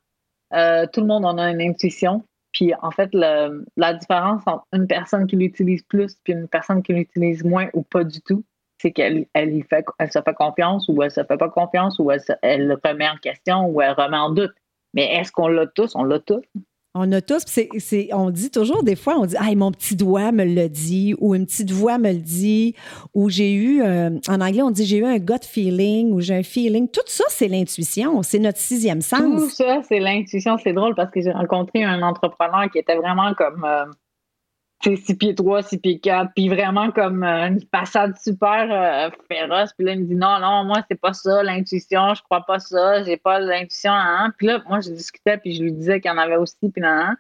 [0.56, 2.24] Euh, tout le monde en a une intuition.
[2.52, 6.94] Puis en fait, la différence entre une personne qui l'utilise plus et une personne qui
[6.94, 8.44] l'utilise moins ou pas du tout,
[8.80, 12.12] c'est qu'elle elle, fait, elle se fait confiance ou elle se fait pas confiance ou
[12.12, 14.54] elle, elle le remet en question ou elle remet en doute.
[14.94, 15.96] Mais est-ce qu'on l'a tous?
[15.96, 16.44] On l'a tous.
[17.00, 20.32] On a tous, c'est, on dit toujours des fois, on dit, ah, mon petit doigt
[20.32, 22.74] me le dit, ou une petite voix me le dit,
[23.14, 26.34] ou j'ai eu, euh, en anglais, on dit, j'ai eu un gut feeling, ou j'ai
[26.34, 26.90] un feeling.
[26.90, 29.20] Tout ça, c'est l'intuition, c'est notre sixième sens.
[29.20, 30.58] Tout ça, c'est l'intuition.
[30.58, 33.86] C'est drôle parce que j'ai rencontré un entrepreneur qui était vraiment comme, euh,
[34.84, 39.74] 6 pieds 3, 6 pieds 4, puis vraiment comme euh, une passade super euh, féroce.
[39.74, 42.60] Puis là, il me dit non, non, moi, c'est pas ça, l'intuition, je crois pas
[42.60, 43.92] ça, j'ai pas l'intuition.
[43.92, 44.34] Hein.
[44.38, 46.82] Puis là, moi, je discutais, puis je lui disais qu'il y en avait aussi, puis
[46.82, 47.16] non.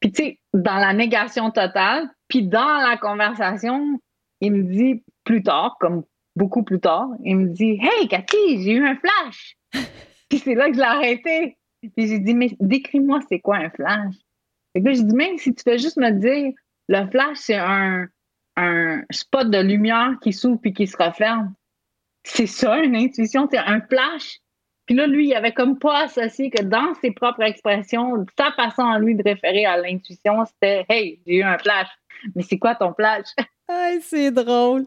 [0.00, 3.98] Puis tu sais, dans la négation totale, puis dans la conversation,
[4.40, 6.04] il me dit plus tard, comme
[6.36, 9.56] beaucoup plus tard, il me dit Hey, Cathy, j'ai eu un flash.
[10.28, 11.58] puis c'est là que je l'ai arrêté.
[11.96, 14.14] Puis j'ai dit Mais décris-moi, c'est quoi un flash?
[14.78, 16.52] Et puis, je dis, même si tu fais juste me dire,
[16.88, 18.06] le flash, c'est un,
[18.54, 21.52] un spot de lumière qui s'ouvre puis qui se referme.
[22.22, 24.38] C'est ça, une intuition, c'est un flash.
[24.86, 28.84] Puis là, lui, il avait comme pas associé que dans ses propres expressions, sa façon
[28.84, 31.88] à lui de référer à l'intuition, c'était Hey, j'ai eu un flash.
[32.36, 33.26] Mais c'est quoi ton flash?
[34.02, 34.86] c'est drôle.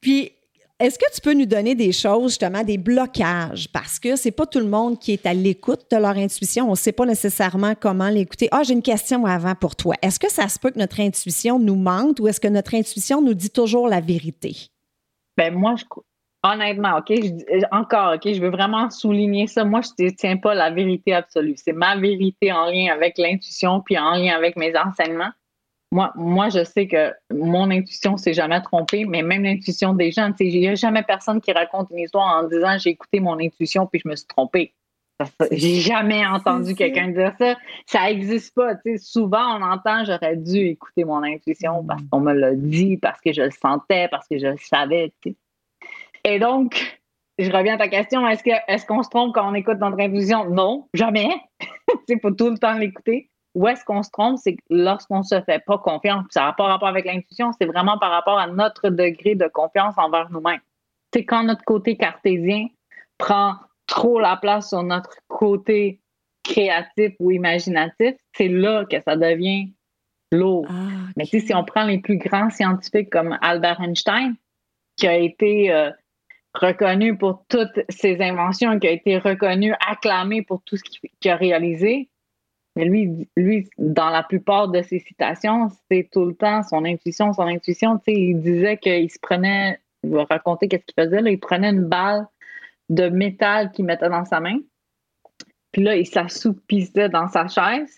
[0.00, 0.35] Puis
[0.78, 3.68] est-ce que tu peux nous donner des choses, justement, des blocages?
[3.72, 6.66] Parce que c'est pas tout le monde qui est à l'écoute de leur intuition.
[6.66, 8.48] On ne sait pas nécessairement comment l'écouter.
[8.52, 9.94] Ah, j'ai une question avant pour toi.
[10.02, 13.22] Est-ce que ça se peut que notre intuition nous mente ou est-ce que notre intuition
[13.22, 14.54] nous dit toujours la vérité?
[15.38, 15.76] Ben moi,
[16.42, 17.10] honnêtement, OK,
[17.72, 19.64] encore, OK, je veux vraiment souligner ça.
[19.64, 21.54] Moi, je ne tiens pas la vérité absolue.
[21.56, 25.32] C'est ma vérité en lien avec l'intuition puis en lien avec mes enseignements.
[25.92, 30.32] Moi, moi, je sais que mon intuition s'est jamais trompée, mais même l'intuition des gens,
[30.40, 33.86] il n'y a jamais personne qui raconte une histoire en disant j'ai écouté mon intuition
[33.86, 34.74] puis je me suis trompée.
[35.50, 37.56] J'ai jamais entendu quelqu'un dire ça.
[37.86, 38.74] Ça n'existe pas.
[38.98, 42.08] souvent, on entend j'aurais dû écouter mon intuition parce mm.
[42.10, 45.12] qu'on me l'a dit, parce que je le sentais, parce que je le savais.
[46.24, 47.00] Et donc,
[47.38, 50.00] je reviens à ta question est-ce qu'on est qu'on se trompe quand on écoute notre
[50.00, 50.50] intuition?
[50.50, 51.30] Non, jamais.
[52.08, 53.30] Il faut tout le temps l'écouter.
[53.56, 56.26] Où est-ce qu'on se trompe, c'est lorsqu'on se fait pas confiance.
[56.28, 59.94] Ça n'a pas rapport avec l'intuition, c'est vraiment par rapport à notre degré de confiance
[59.96, 60.60] envers nous-mêmes.
[61.14, 62.66] c'est quand notre côté cartésien
[63.16, 63.54] prend
[63.86, 66.02] trop la place sur notre côté
[66.44, 69.72] créatif ou imaginatif, c'est là que ça devient
[70.32, 70.66] lourd.
[70.68, 74.34] Ah, Mais si on prend les plus grands scientifiques comme Albert Einstein,
[74.96, 75.90] qui a été euh,
[76.52, 81.36] reconnu pour toutes ses inventions, qui a été reconnu, acclamé pour tout ce qu'il a
[81.36, 82.10] réalisé,
[82.76, 87.46] mais lui, dans la plupart de ses citations, c'est tout le temps son intuition, son
[87.46, 87.98] intuition.
[88.06, 92.26] il disait qu'il se prenait, il va raconter qu'est-ce qu'il faisait, il prenait une balle
[92.90, 94.58] de métal qu'il mettait dans sa main.
[95.72, 97.96] Puis là, il s'assoupissait dans sa chaise.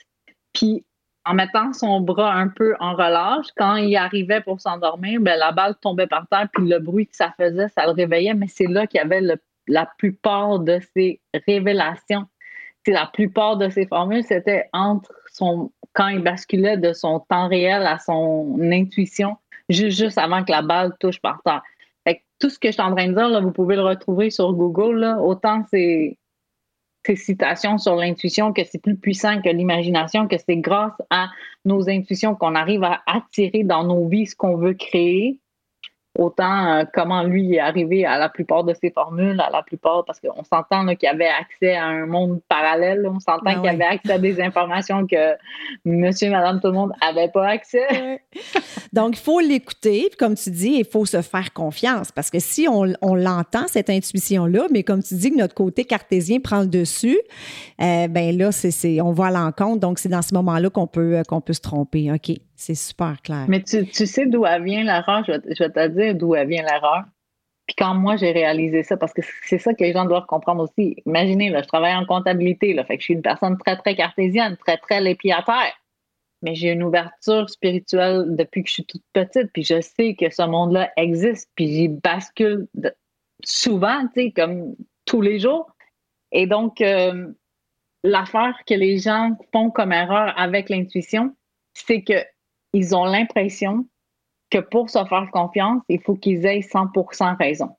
[0.53, 0.85] Puis
[1.25, 5.53] en mettant son bras un peu en relâche, quand il arrivait pour s'endormir, ben, la
[5.53, 8.35] balle tombait par terre, puis le bruit que ça faisait, ça le réveillait.
[8.35, 9.23] Mais c'est là qu'il y avait
[9.67, 12.27] la plupart de ses révélations.
[12.89, 17.87] La plupart de ses formules, c'était entre son quand il basculait de son temps réel
[17.87, 19.37] à son intuition,
[19.69, 21.63] juste, juste avant que la balle touche par terre
[22.39, 25.05] tout ce que je suis en train de dire, vous pouvez le retrouver sur Google.
[25.21, 26.19] Autant ces,
[27.05, 31.29] ces citations sur l'intuition que c'est plus puissant que l'imagination, que c'est grâce à
[31.65, 35.41] nos intuitions qu'on arrive à attirer dans nos vies ce qu'on veut créer
[36.19, 40.05] autant euh, comment lui est arrivé à la plupart de ses formules, à la plupart,
[40.05, 43.85] parce qu'on s'entend qu'il avait accès à un monde parallèle, on s'entend ben qu'il avait
[43.85, 45.37] accès à des informations que
[45.85, 48.21] monsieur, madame, tout le monde n'avait pas accès.
[48.93, 52.67] Donc, il faut l'écouter, comme tu dis, il faut se faire confiance, parce que si
[52.69, 57.19] on, l'entend, cette intuition-là, mais comme tu dis que notre côté cartésien prend le dessus,
[57.81, 61.23] euh, ben là, c'est, on va à l'encontre, donc c'est dans ce moment-là qu'on peut,
[61.29, 62.11] qu'on peut se tromper.
[62.13, 62.39] OK.
[62.59, 63.45] C'est super clair.
[63.47, 65.23] Mais tu, sais d'où vient l'erreur?
[65.25, 67.05] Je, vais te dire d'où vient l'erreur.
[67.69, 70.65] Puis quand moi, j'ai réalisé ça, parce que c'est ça que les gens doivent comprendre
[70.65, 70.97] aussi.
[71.07, 73.95] Imaginez, là, je travaille en comptabilité, là, fait que je suis une personne très, très
[73.95, 75.81] cartésienne, très, très les pieds à terre.
[76.43, 80.29] Mais j'ai une ouverture spirituelle depuis que je suis toute petite, puis je sais que
[80.29, 82.67] ce monde-là existe, puis j'y bascule
[83.45, 85.71] souvent, tu sais, comme tous les jours.
[86.33, 87.29] Et donc, euh,
[88.03, 91.37] l'affaire que les gens font comme erreur avec l'intuition,
[91.75, 92.25] c'est que
[92.73, 93.87] ils ont l'impression
[94.51, 97.77] que pour se faire confiance, il faut qu'ils aient 100% raison.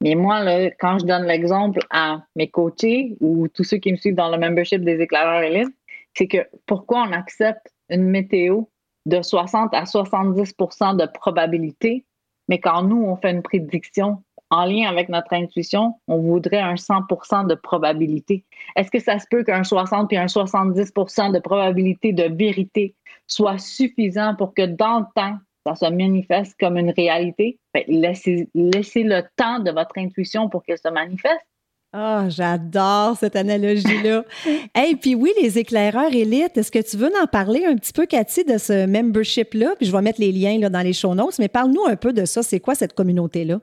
[0.00, 3.96] Mais moi, là, quand je donne l'exemple à mes coachés ou tous ceux qui me
[3.96, 5.74] suivent dans le membership des éclaireurs élites,
[6.14, 8.62] c'est que pourquoi on accepte une météo
[9.06, 12.04] de 60 à 70% de probabilité,
[12.48, 16.74] mais quand nous, on fait une prédiction en lien avec notre intuition, on voudrait un
[16.74, 18.44] 100% de probabilité.
[18.76, 22.94] Est-ce que ça se peut qu'un 60 et un 70% de probabilité de vérité
[23.26, 27.58] soit suffisant pour que dans le temps, ça se manifeste comme une réalité?
[27.88, 31.44] laissez, laissez le temps de votre intuition pour qu'elle se manifeste.
[31.92, 34.22] Ah, oh, j'adore cette analogie-là.
[34.88, 38.04] Et puis oui, les éclaireurs élites, est-ce que tu veux en parler un petit peu,
[38.04, 39.74] Cathy, de ce membership-là?
[39.78, 42.12] Puis je vais mettre les liens là, dans les show notes, mais parle-nous un peu
[42.12, 42.42] de ça.
[42.42, 43.60] C'est quoi cette communauté-là?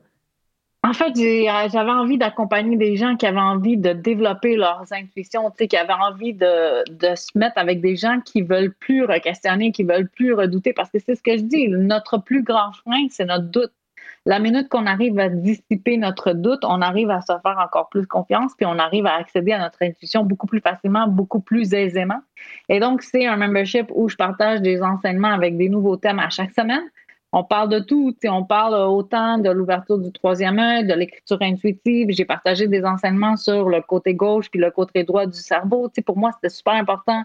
[0.86, 5.50] En fait, euh, j'avais envie d'accompagner des gens qui avaient envie de développer leurs intuitions,
[5.50, 6.84] qui avaient envie de,
[7.16, 11.00] se mettre avec des gens qui veulent plus questionner, qui veulent plus redouter, parce que
[11.00, 13.72] c'est ce que je dis, notre plus grand frein, c'est notre doute.
[14.26, 18.06] La minute qu'on arrive à dissiper notre doute, on arrive à se faire encore plus
[18.06, 22.20] confiance, puis on arrive à accéder à notre intuition beaucoup plus facilement, beaucoup plus aisément.
[22.68, 26.30] Et donc, c'est un membership où je partage des enseignements avec des nouveaux thèmes à
[26.30, 26.84] chaque semaine
[27.36, 28.16] on parle de tout.
[28.24, 32.08] On parle autant de l'ouverture du troisième œil, de l'écriture intuitive.
[32.08, 35.90] J'ai partagé des enseignements sur le côté gauche puis le côté droit du cerveau.
[36.06, 37.24] pour moi, c'était super important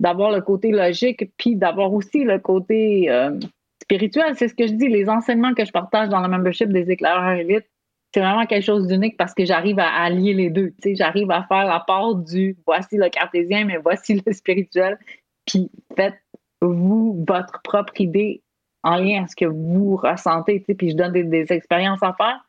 [0.00, 3.38] d'avoir le côté logique puis d'avoir aussi le côté euh,
[3.80, 4.34] spirituel.
[4.34, 4.88] C'est ce que je dis.
[4.88, 7.70] Les enseignements que je partage dans le membership des éclaireurs élites,
[8.12, 10.72] c'est vraiment quelque chose d'unique parce que j'arrive à allier les deux.
[10.84, 14.98] J'arrive à faire la part du voici le cartésien, mais voici le spirituel.
[15.46, 18.42] Puis faites-vous votre propre idée
[18.82, 22.44] en lien à ce que vous ressentez, puis je donne des, expériences à faire.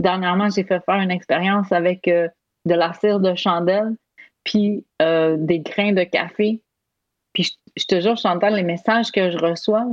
[0.00, 2.28] Dernièrement, j'ai fait faire une expérience avec euh,
[2.66, 3.94] de la cire de chandelle,
[4.44, 6.62] puis euh, des grains de café.
[7.32, 9.86] Puis je, te jure, Chantal, les messages que je reçois,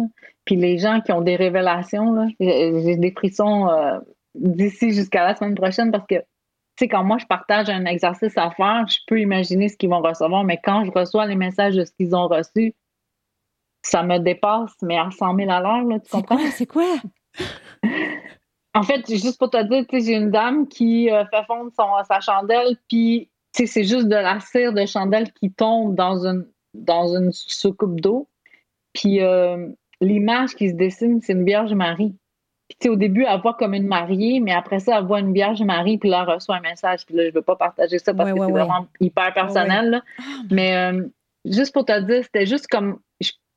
[0.46, 4.00] puis les gens qui ont des révélations, j'ai des frissons euh,
[4.36, 6.24] d'ici jusqu'à la semaine prochaine parce que, tu
[6.80, 10.02] sais, quand moi je partage un exercice à faire, je peux imaginer ce qu'ils vont
[10.02, 12.74] recevoir, mais quand je reçois les messages de ce qu'ils ont reçu,
[13.82, 16.38] ça me dépasse, mais à 100 000 à l'heure, tu comprends?
[16.52, 16.96] C'est quoi?
[18.74, 22.20] en fait, juste pour te dire, j'ai une dame qui euh, fait fondre son, sa
[22.20, 27.32] chandelle, puis c'est juste de la cire de chandelle qui tombe dans une, dans une
[27.32, 28.28] soucoupe d'eau.
[28.94, 29.68] Puis euh,
[30.00, 32.16] l'image qui se dessine, c'est une Vierge Marie.
[32.80, 35.62] Puis au début, elle voit comme une mariée, mais après ça, elle voit une Vierge
[35.62, 37.06] Marie, puis là, elle reçoit un message.
[37.06, 40.02] Puis là, je veux pas partager ça parce que c'est vraiment hyper personnel.
[40.18, 41.04] Ah, mais euh,
[41.44, 43.00] juste pour te dire, c'était juste comme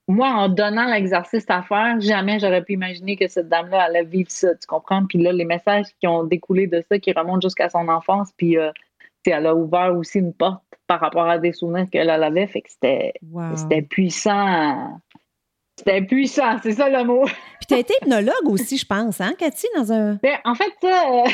[0.07, 4.31] moi, en donnant l'exercice à faire, jamais j'aurais pu imaginer que cette dame-là allait vivre
[4.31, 5.07] ça, tu comprends?
[5.07, 8.59] Puis là, les messages qui ont découlé de ça, qui remontent jusqu'à son enfance, puis
[8.59, 8.71] euh,
[9.27, 12.71] elle a ouvert aussi une porte par rapport à des souvenirs qu'elle avait, fait que
[12.71, 15.01] c'était puissant.
[15.79, 17.25] C'était puissant, c'est ça le mot.
[17.25, 20.15] Puis tu as été hypnologue aussi, je pense, hein, Cathy, dans un.
[20.23, 21.11] Ben, en fait, ça.
[21.11, 21.29] Euh,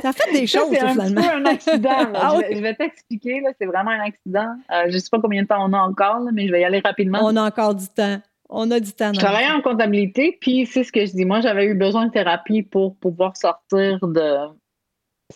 [0.00, 1.90] ça fait des choses, c'est un peu un accident.
[2.14, 4.54] Ah je, vais, t'expliquer, c'est vraiment un accident.
[4.70, 6.64] Euh, je ne sais pas combien de temps on a encore, mais je vais y
[6.64, 7.20] aller rapidement.
[7.22, 8.20] On a encore du temps.
[8.48, 9.12] On a du temps.
[9.12, 11.24] Je travaillais en comptabilité, puis c'est ce que je dis.
[11.24, 14.36] Moi, j'avais eu besoin de thérapie pour pouvoir sortir de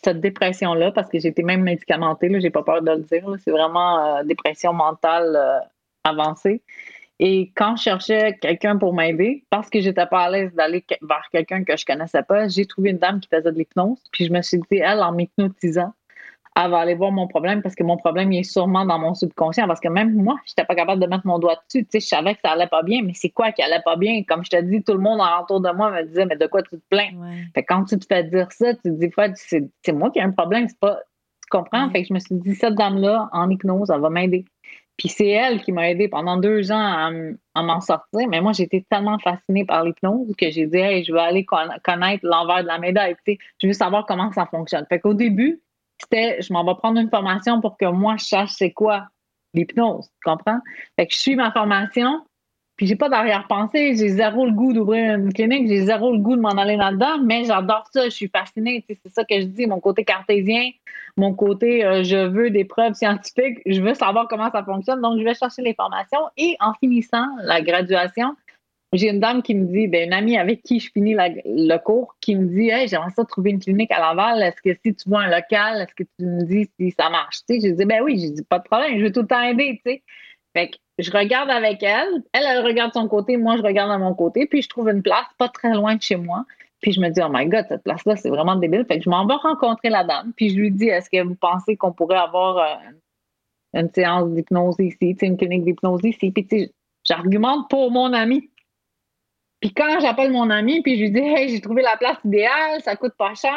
[0.03, 3.25] cette dépression-là, parce que j'étais même médicamentée, je n'ai pas peur de le dire.
[3.43, 5.63] C'est vraiment euh, dépression mentale
[6.05, 6.63] avancée.
[7.19, 11.27] Et quand je cherchais quelqu'un pour m'aider, parce que j'étais pas à l'aise d'aller vers
[11.33, 14.03] quelqu'un que je connaissais pas, j'ai trouvé une dame qui faisait de l'hypnose.
[14.13, 15.93] Puis je me suis dit, elle, en m'hypnotisant,
[16.59, 19.15] elle va aller voir mon problème parce que mon problème il est sûrement dans mon
[19.15, 19.67] subconscient.
[19.67, 21.85] Parce que même moi, je n'étais pas capable de mettre mon doigt dessus.
[21.85, 23.97] Tu sais, je savais que ça allait pas bien, mais c'est quoi qui allait pas
[23.97, 24.23] bien?
[24.25, 26.63] Comme je te dis, tout le monde autour de moi me disait, mais de quoi
[26.63, 27.11] tu te plains?
[27.55, 29.11] Fait quand tu te fais dire ça, tu te dis,
[29.83, 30.99] c'est moi qui ai un problème, c'est pas.
[31.43, 31.91] Tu comprends?
[31.91, 34.45] Fait que je me suis dit, cette dame-là, en hypnose, elle va m'aider.
[34.97, 37.11] Puis c'est elle qui m'a aidé pendant deux ans
[37.55, 38.29] à, m'en sortir.
[38.29, 42.25] Mais moi, j'étais tellement fascinée par l'hypnose que j'ai dit, hey, je vais aller connaître
[42.25, 43.15] l'envers de la médaille.
[43.27, 44.87] je veux savoir comment ça fonctionne.
[44.89, 45.61] Fait qu'au début,
[45.99, 49.09] c'était, je m'en vais prendre une formation pour que moi, je sache c'est quoi
[49.55, 50.07] l'hypnose.
[50.07, 50.61] Tu comprends?
[50.99, 52.25] Fait que je suis ma formation.
[52.77, 56.37] Puis j'ai pas d'arrière-pensée, j'ai zéro le goût d'ouvrir une clinique, j'ai zéro le goût
[56.37, 58.85] de m'en aller là-dedans, mais j'adore ça, je suis fascinée.
[58.89, 60.71] C'est ça que je dis, mon côté cartésien,
[61.17, 65.19] mon côté euh, je veux des preuves scientifiques, je veux savoir comment ça fonctionne, donc
[65.19, 66.29] je vais chercher les formations.
[66.37, 68.37] Et en finissant la graduation,
[68.93, 72.17] j'ai une dame qui me dit, ben, une amie avec qui je finis le cours,
[72.21, 74.43] qui me dit Hey, j'aimerais ça trouver une clinique à Laval.
[74.43, 77.39] Est-ce que si tu vois un local, est-ce que tu me dis si ça marche?
[77.49, 79.27] Tu sais, je dis Ben oui, je dis pas de problème, je veux tout le
[79.27, 79.81] temps aider.
[79.85, 80.03] Tu sais.
[80.55, 82.23] Fait que je regarde avec elle.
[82.33, 84.47] Elle, elle regarde son côté, moi, je regarde à mon côté.
[84.47, 86.45] Puis je trouve une place pas très loin de chez moi.
[86.81, 88.85] Puis je me dis, oh my God, cette place-là, c'est vraiment débile.
[88.87, 90.33] Fait que je m'en vais rencontrer la dame.
[90.37, 92.91] Puis je lui dis, est-ce que vous pensez qu'on pourrait avoir euh,
[93.75, 96.31] une séance d'hypnose ici, une clinique d'hypnose ici?
[96.31, 96.71] Puis
[97.05, 98.51] j'argumente pour mon ami.
[99.61, 102.83] Puis quand j'appelle mon ami, puis je lui dis, hey, j'ai trouvé la place idéale,
[102.83, 103.57] ça coûte pas cher,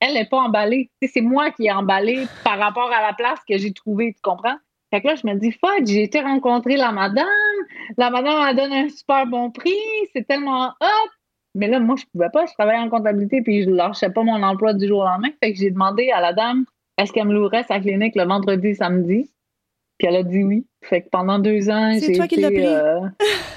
[0.00, 0.90] elle n'est pas emballée.
[1.00, 4.56] c'est moi qui ai emballé par rapport à la place que j'ai trouvée, tu comprends?
[4.90, 7.26] Fait que là, je me dis, fuck, j'ai été rencontrer la madame.
[7.96, 9.74] La madame m'a donné un super bon prix.
[10.14, 11.10] C'est tellement hot.
[11.54, 12.46] Mais là, moi, je pouvais pas.
[12.46, 15.30] Je travaillais en comptabilité puis je lâchais pas mon emploi du jour au lendemain.
[15.42, 16.64] Fait que j'ai demandé à la dame,
[16.96, 19.30] est-ce qu'elle me louerait sa clinique le vendredi et samedi?
[19.98, 20.66] Puis elle a dit oui.
[20.82, 22.00] Fait que pendant deux ans, j'ai.
[22.00, 22.64] C'est toi qui l'as pris?
[22.64, 23.00] Euh,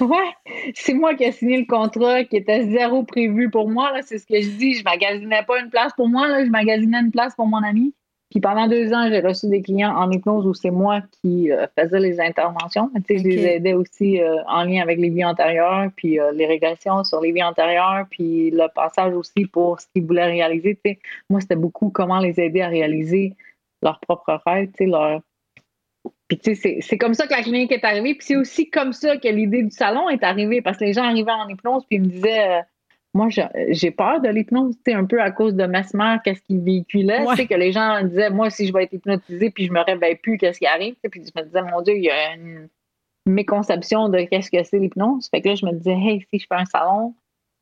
[0.00, 3.92] ouais, c'est moi qui ai signé le contrat qui était zéro prévu pour moi.
[4.02, 4.74] C'est ce que je dis.
[4.74, 7.94] Je magasinais pas une place pour moi, là, je magasinais une place pour mon ami.
[8.32, 11.66] Puis pendant deux ans, j'ai reçu des clients en hypnose où c'est moi qui euh,
[11.78, 12.90] faisais les interventions.
[12.94, 16.32] Tu sais, Je les aidais aussi euh, en lien avec les vies antérieures, puis euh,
[16.32, 20.76] les régressions sur les vies antérieures, puis le passage aussi pour ce qu'ils voulaient réaliser.
[20.82, 20.98] Tu sais.
[21.28, 23.34] Moi, c'était beaucoup comment les aider à réaliser
[23.82, 25.20] leur propre rêve, tu sais, leur...
[26.26, 28.14] Puis tu sais, c'est comme ça que la clinique est arrivée.
[28.14, 31.04] Puis c'est aussi comme ça que l'idée du salon est arrivée, parce que les gens
[31.04, 32.62] arrivaient en hypnose, puis ils me disaient
[33.14, 33.28] moi,
[33.68, 37.54] j'ai peur de l'hypnose, un peu à cause de Mesmer, qu'est-ce qu'il véhiculait, sais que
[37.54, 40.58] les gens disaient, moi, si je vais être hypnotisé puis je me réveille plus, qu'est-ce
[40.58, 42.68] qui arrive, puis je me disais, mon Dieu, il y a une
[43.26, 45.28] méconception de qu'est-ce que c'est l'hypnose.
[45.28, 47.14] Fait que là, je me disais, hey, si je fais un salon,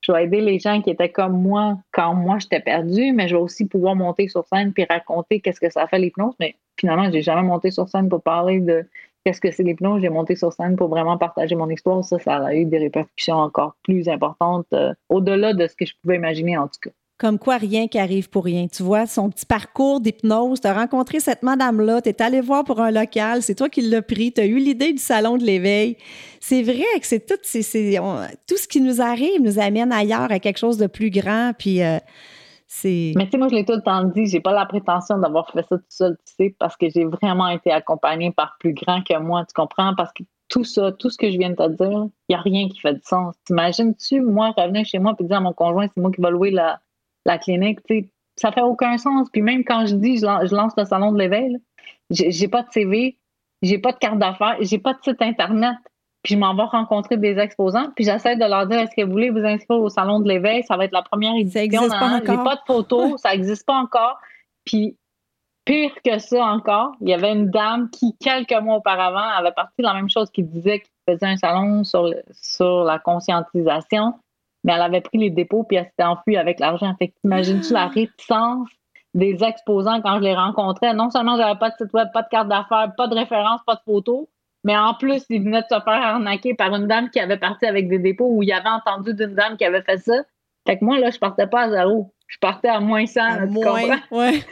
[0.03, 3.37] je vais aider les gens qui étaient comme moi quand moi j'étais perdue, mais je
[3.37, 6.35] vais aussi pouvoir monter sur scène puis raconter qu'est-ce que ça fait l'hypnose.
[6.41, 8.87] Mais finalement, j'ai jamais monté sur scène pour parler de
[9.25, 10.03] qu'est-ce que c'est l'hypnose.
[10.03, 12.05] J'ai monté sur scène pour vraiment partager mon histoire.
[12.05, 15.93] Ça, ça a eu des répercussions encore plus importantes, euh, au-delà de ce que je
[16.03, 16.91] pouvais imaginer en tout cas.
[17.19, 18.67] Comme quoi, rien qui arrive pour rien.
[18.67, 22.65] Tu vois, son petit parcours d'hypnose, tu as rencontré cette madame-là, tu es allé voir
[22.65, 25.45] pour un local, c'est toi qui l'as pris, tu as eu l'idée du salon de
[25.45, 25.99] l'éveil.
[26.41, 27.99] C'est vrai que c'est tout, c'est,
[28.49, 31.53] tout ce qui nous arrive nous amène ailleurs à quelque chose de plus grand.
[31.59, 31.83] Puis.
[31.83, 31.99] Euh,
[33.17, 35.51] mais tu sais, moi, je l'ai tout le temps dit, j'ai pas la prétention d'avoir
[35.51, 39.03] fait ça tout seul, tu sais, parce que j'ai vraiment été accompagnée par plus grand
[39.03, 39.95] que moi, tu comprends?
[39.97, 42.41] Parce que tout ça, tout ce que je viens de te dire, il n'y a
[42.41, 43.35] rien qui fait de sens.
[43.45, 46.53] T'imagines-tu, moi, revenir chez moi et dire à mon conjoint, c'est moi qui vais louer
[46.53, 46.81] la,
[47.27, 49.29] la clinique, tu sais, ça fait aucun sens.
[49.31, 51.57] Puis même quand je dis, je lance, le salon de l'éveil,
[52.11, 53.19] j'ai pas de CV,
[53.63, 55.77] j'ai pas de carte d'affaires, j'ai pas de site Internet
[56.23, 59.13] puis je m'en vais rencontrer des exposants, puis j'essaie de leur dire est-ce que vous
[59.13, 60.63] voulez vous inscrire au salon de l'éveil?
[60.65, 61.89] Ça va être la première édition.
[61.89, 62.37] Ça pas encore.
[62.37, 64.19] J'ai pas de photos, ça n'existe pas encore.
[64.65, 64.97] Puis
[65.65, 69.77] pire que ça encore, il y avait une dame qui quelques mois auparavant avait parti
[69.79, 74.15] de la même chose, qui disait qu'il faisait un salon sur sur la conscientisation,
[74.65, 76.95] mais elle avait pris les dépôts puis elle s'était enfuie avec l'argent.
[76.99, 78.69] Fait que t'imagines-tu la réticence
[79.15, 80.93] des exposants quand je les rencontrais?
[80.93, 83.77] Non seulement j'avais pas de site web, pas de carte d'affaires, pas de référence, pas
[83.77, 84.27] de photos
[84.65, 87.67] Mais en plus, il venait de se faire arnaquer par une dame qui avait parti
[87.67, 90.23] avec des dépôts où il avait entendu d'une dame qui avait fait ça.
[90.67, 92.13] Fait que moi, là, je partais pas à zéro.
[92.29, 93.21] Je partais à moins 100.
[93.21, 94.41] À moins, ouais.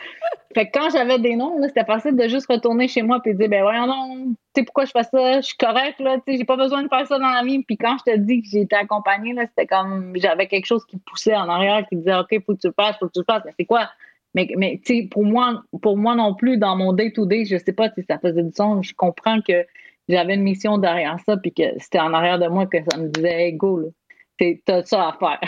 [0.54, 3.48] Fait que quand j'avais des noms, c'était facile de juste retourner chez moi et dire,
[3.48, 6.38] ben voyons non, tu sais pourquoi je fais ça, je suis correct, là, tu sais,
[6.38, 7.62] j'ai pas besoin de faire ça dans la vie.
[7.62, 10.84] Puis quand je te dis que j'ai été accompagnée, là, c'était comme, j'avais quelque chose
[10.86, 13.20] qui poussait en arrière, qui disait, OK, faut que tu le fasses, faut que tu
[13.20, 13.42] le fasses.
[13.44, 13.90] Mais c'est quoi?
[14.34, 17.72] Mais, mais tu sais, pour moi, pour moi non plus, dans mon day-to-day, je sais
[17.72, 18.86] pas si ça faisait du sens.
[18.86, 19.66] Je comprends que
[20.08, 23.08] j'avais une mission derrière ça, puis que c'était en arrière de moi que ça me
[23.08, 23.92] disait, hey, go,
[24.38, 25.40] t'as ça à faire.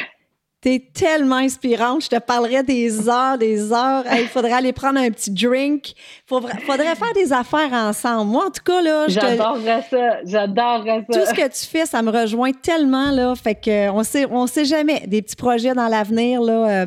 [0.63, 2.05] T'es tellement inspirante.
[2.05, 4.05] Je te parlerai des heures, des heures.
[4.13, 5.95] Il faudrait aller prendre un petit drink.
[6.27, 8.31] Faudrait, faudrait faire des affaires ensemble.
[8.31, 9.07] Moi, en tout cas, là.
[9.09, 10.19] J'adorerais ça.
[10.23, 11.19] J'adorerais ça.
[11.19, 13.35] Tout ce que tu fais, ça me rejoint tellement, là.
[13.37, 16.83] Fait que, on sait, on sait jamais des petits projets dans l'avenir, là.
[16.83, 16.87] Euh,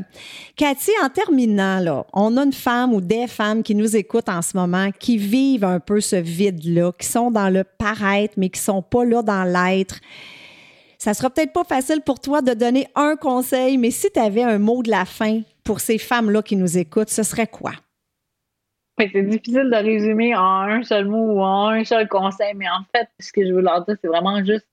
[0.55, 4.43] Cathy, en terminant, là, on a une femme ou des femmes qui nous écoutent en
[4.43, 8.59] ce moment, qui vivent un peu ce vide-là, qui sont dans le paraître, mais qui
[8.59, 9.99] sont pas là dans l'être.
[11.03, 14.43] Ça sera peut-être pas facile pour toi de donner un conseil, mais si tu avais
[14.43, 17.73] un mot de la fin pour ces femmes-là qui nous écoutent, ce serait quoi?
[18.97, 22.85] c'est difficile de résumer en un seul mot ou en un seul conseil, mais en
[22.95, 24.65] fait, ce que je veux leur dire, c'est vraiment juste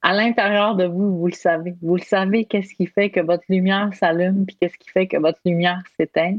[0.00, 1.74] à l'intérieur de vous, vous le savez.
[1.82, 5.16] Vous le savez, qu'est-ce qui fait que votre lumière s'allume, puis qu'est-ce qui fait que
[5.16, 6.38] votre lumière s'éteint.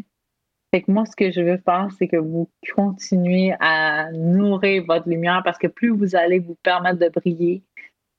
[0.73, 5.09] Fait que moi, ce que je veux faire, c'est que vous continuez à nourrir votre
[5.09, 7.63] lumière parce que plus vous allez vous permettre de briller,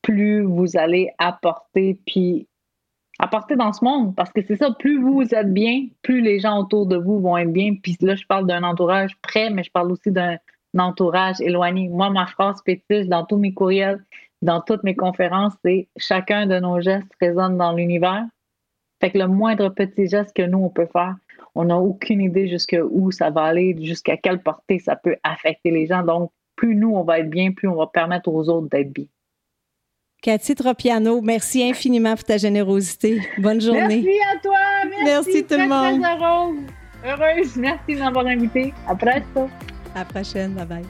[0.06, 2.46] plus vous allez apporter, puis
[3.18, 4.14] apporter dans ce monde.
[4.14, 7.36] Parce que c'est ça, plus vous êtes bien, plus les gens autour de vous vont
[7.36, 7.74] être bien.
[7.82, 10.36] Puis là, je parle d'un entourage près, mais je parle aussi d'un
[10.78, 11.88] entourage éloigné.
[11.88, 14.04] Moi, ma phrase fétiche dans tous mes courriels,
[14.42, 18.26] dans toutes mes conférences, c'est chacun de nos gestes résonne dans l'univers.
[19.00, 21.16] Fait que le moindre petit geste que nous, on peut faire,
[21.56, 25.86] on n'a aucune idée jusqu'où ça va aller, jusqu'à quelle portée ça peut affecter les
[25.86, 26.04] gens.
[26.04, 29.06] Donc, plus nous, on va être bien, plus on va permettre aux autres d'être bien.
[30.22, 33.20] Cathy Tropiano, merci infiniment pour ta générosité.
[33.38, 34.02] Bonne journée.
[34.02, 34.58] Merci à toi.
[35.04, 36.02] Merci, merci tout le monde.
[36.02, 37.56] Très heureuse.
[37.56, 38.74] Merci de m'avoir invité.
[38.88, 39.10] À ça.
[39.94, 40.54] À la prochaine.
[40.54, 40.84] Bye bye.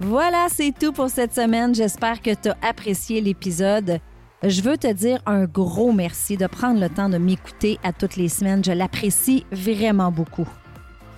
[0.00, 1.74] Voilà, c'est tout pour cette semaine.
[1.74, 4.00] J'espère que tu as apprécié l'épisode.
[4.42, 8.16] Je veux te dire un gros merci de prendre le temps de m'écouter à toutes
[8.16, 8.64] les semaines.
[8.64, 10.48] Je l'apprécie vraiment beaucoup.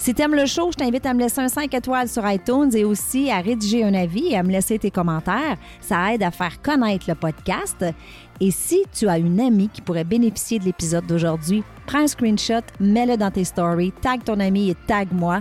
[0.05, 2.69] Si tu aimes le show, je t'invite à me laisser un 5 étoiles sur iTunes
[2.75, 5.57] et aussi à rédiger un avis et à me laisser tes commentaires.
[5.81, 7.83] Ça aide à faire connaître le podcast.
[8.39, 12.61] Et si tu as une amie qui pourrait bénéficier de l'épisode d'aujourd'hui, prends un screenshot,
[12.81, 15.41] mets-le dans tes stories, tag ton ami et tag moi.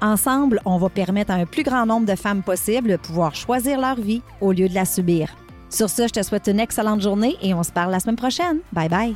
[0.00, 3.78] Ensemble, on va permettre à un plus grand nombre de femmes possible de pouvoir choisir
[3.78, 5.28] leur vie au lieu de la subir.
[5.68, 8.60] Sur ce, je te souhaite une excellente journée et on se parle la semaine prochaine.
[8.72, 9.14] Bye bye.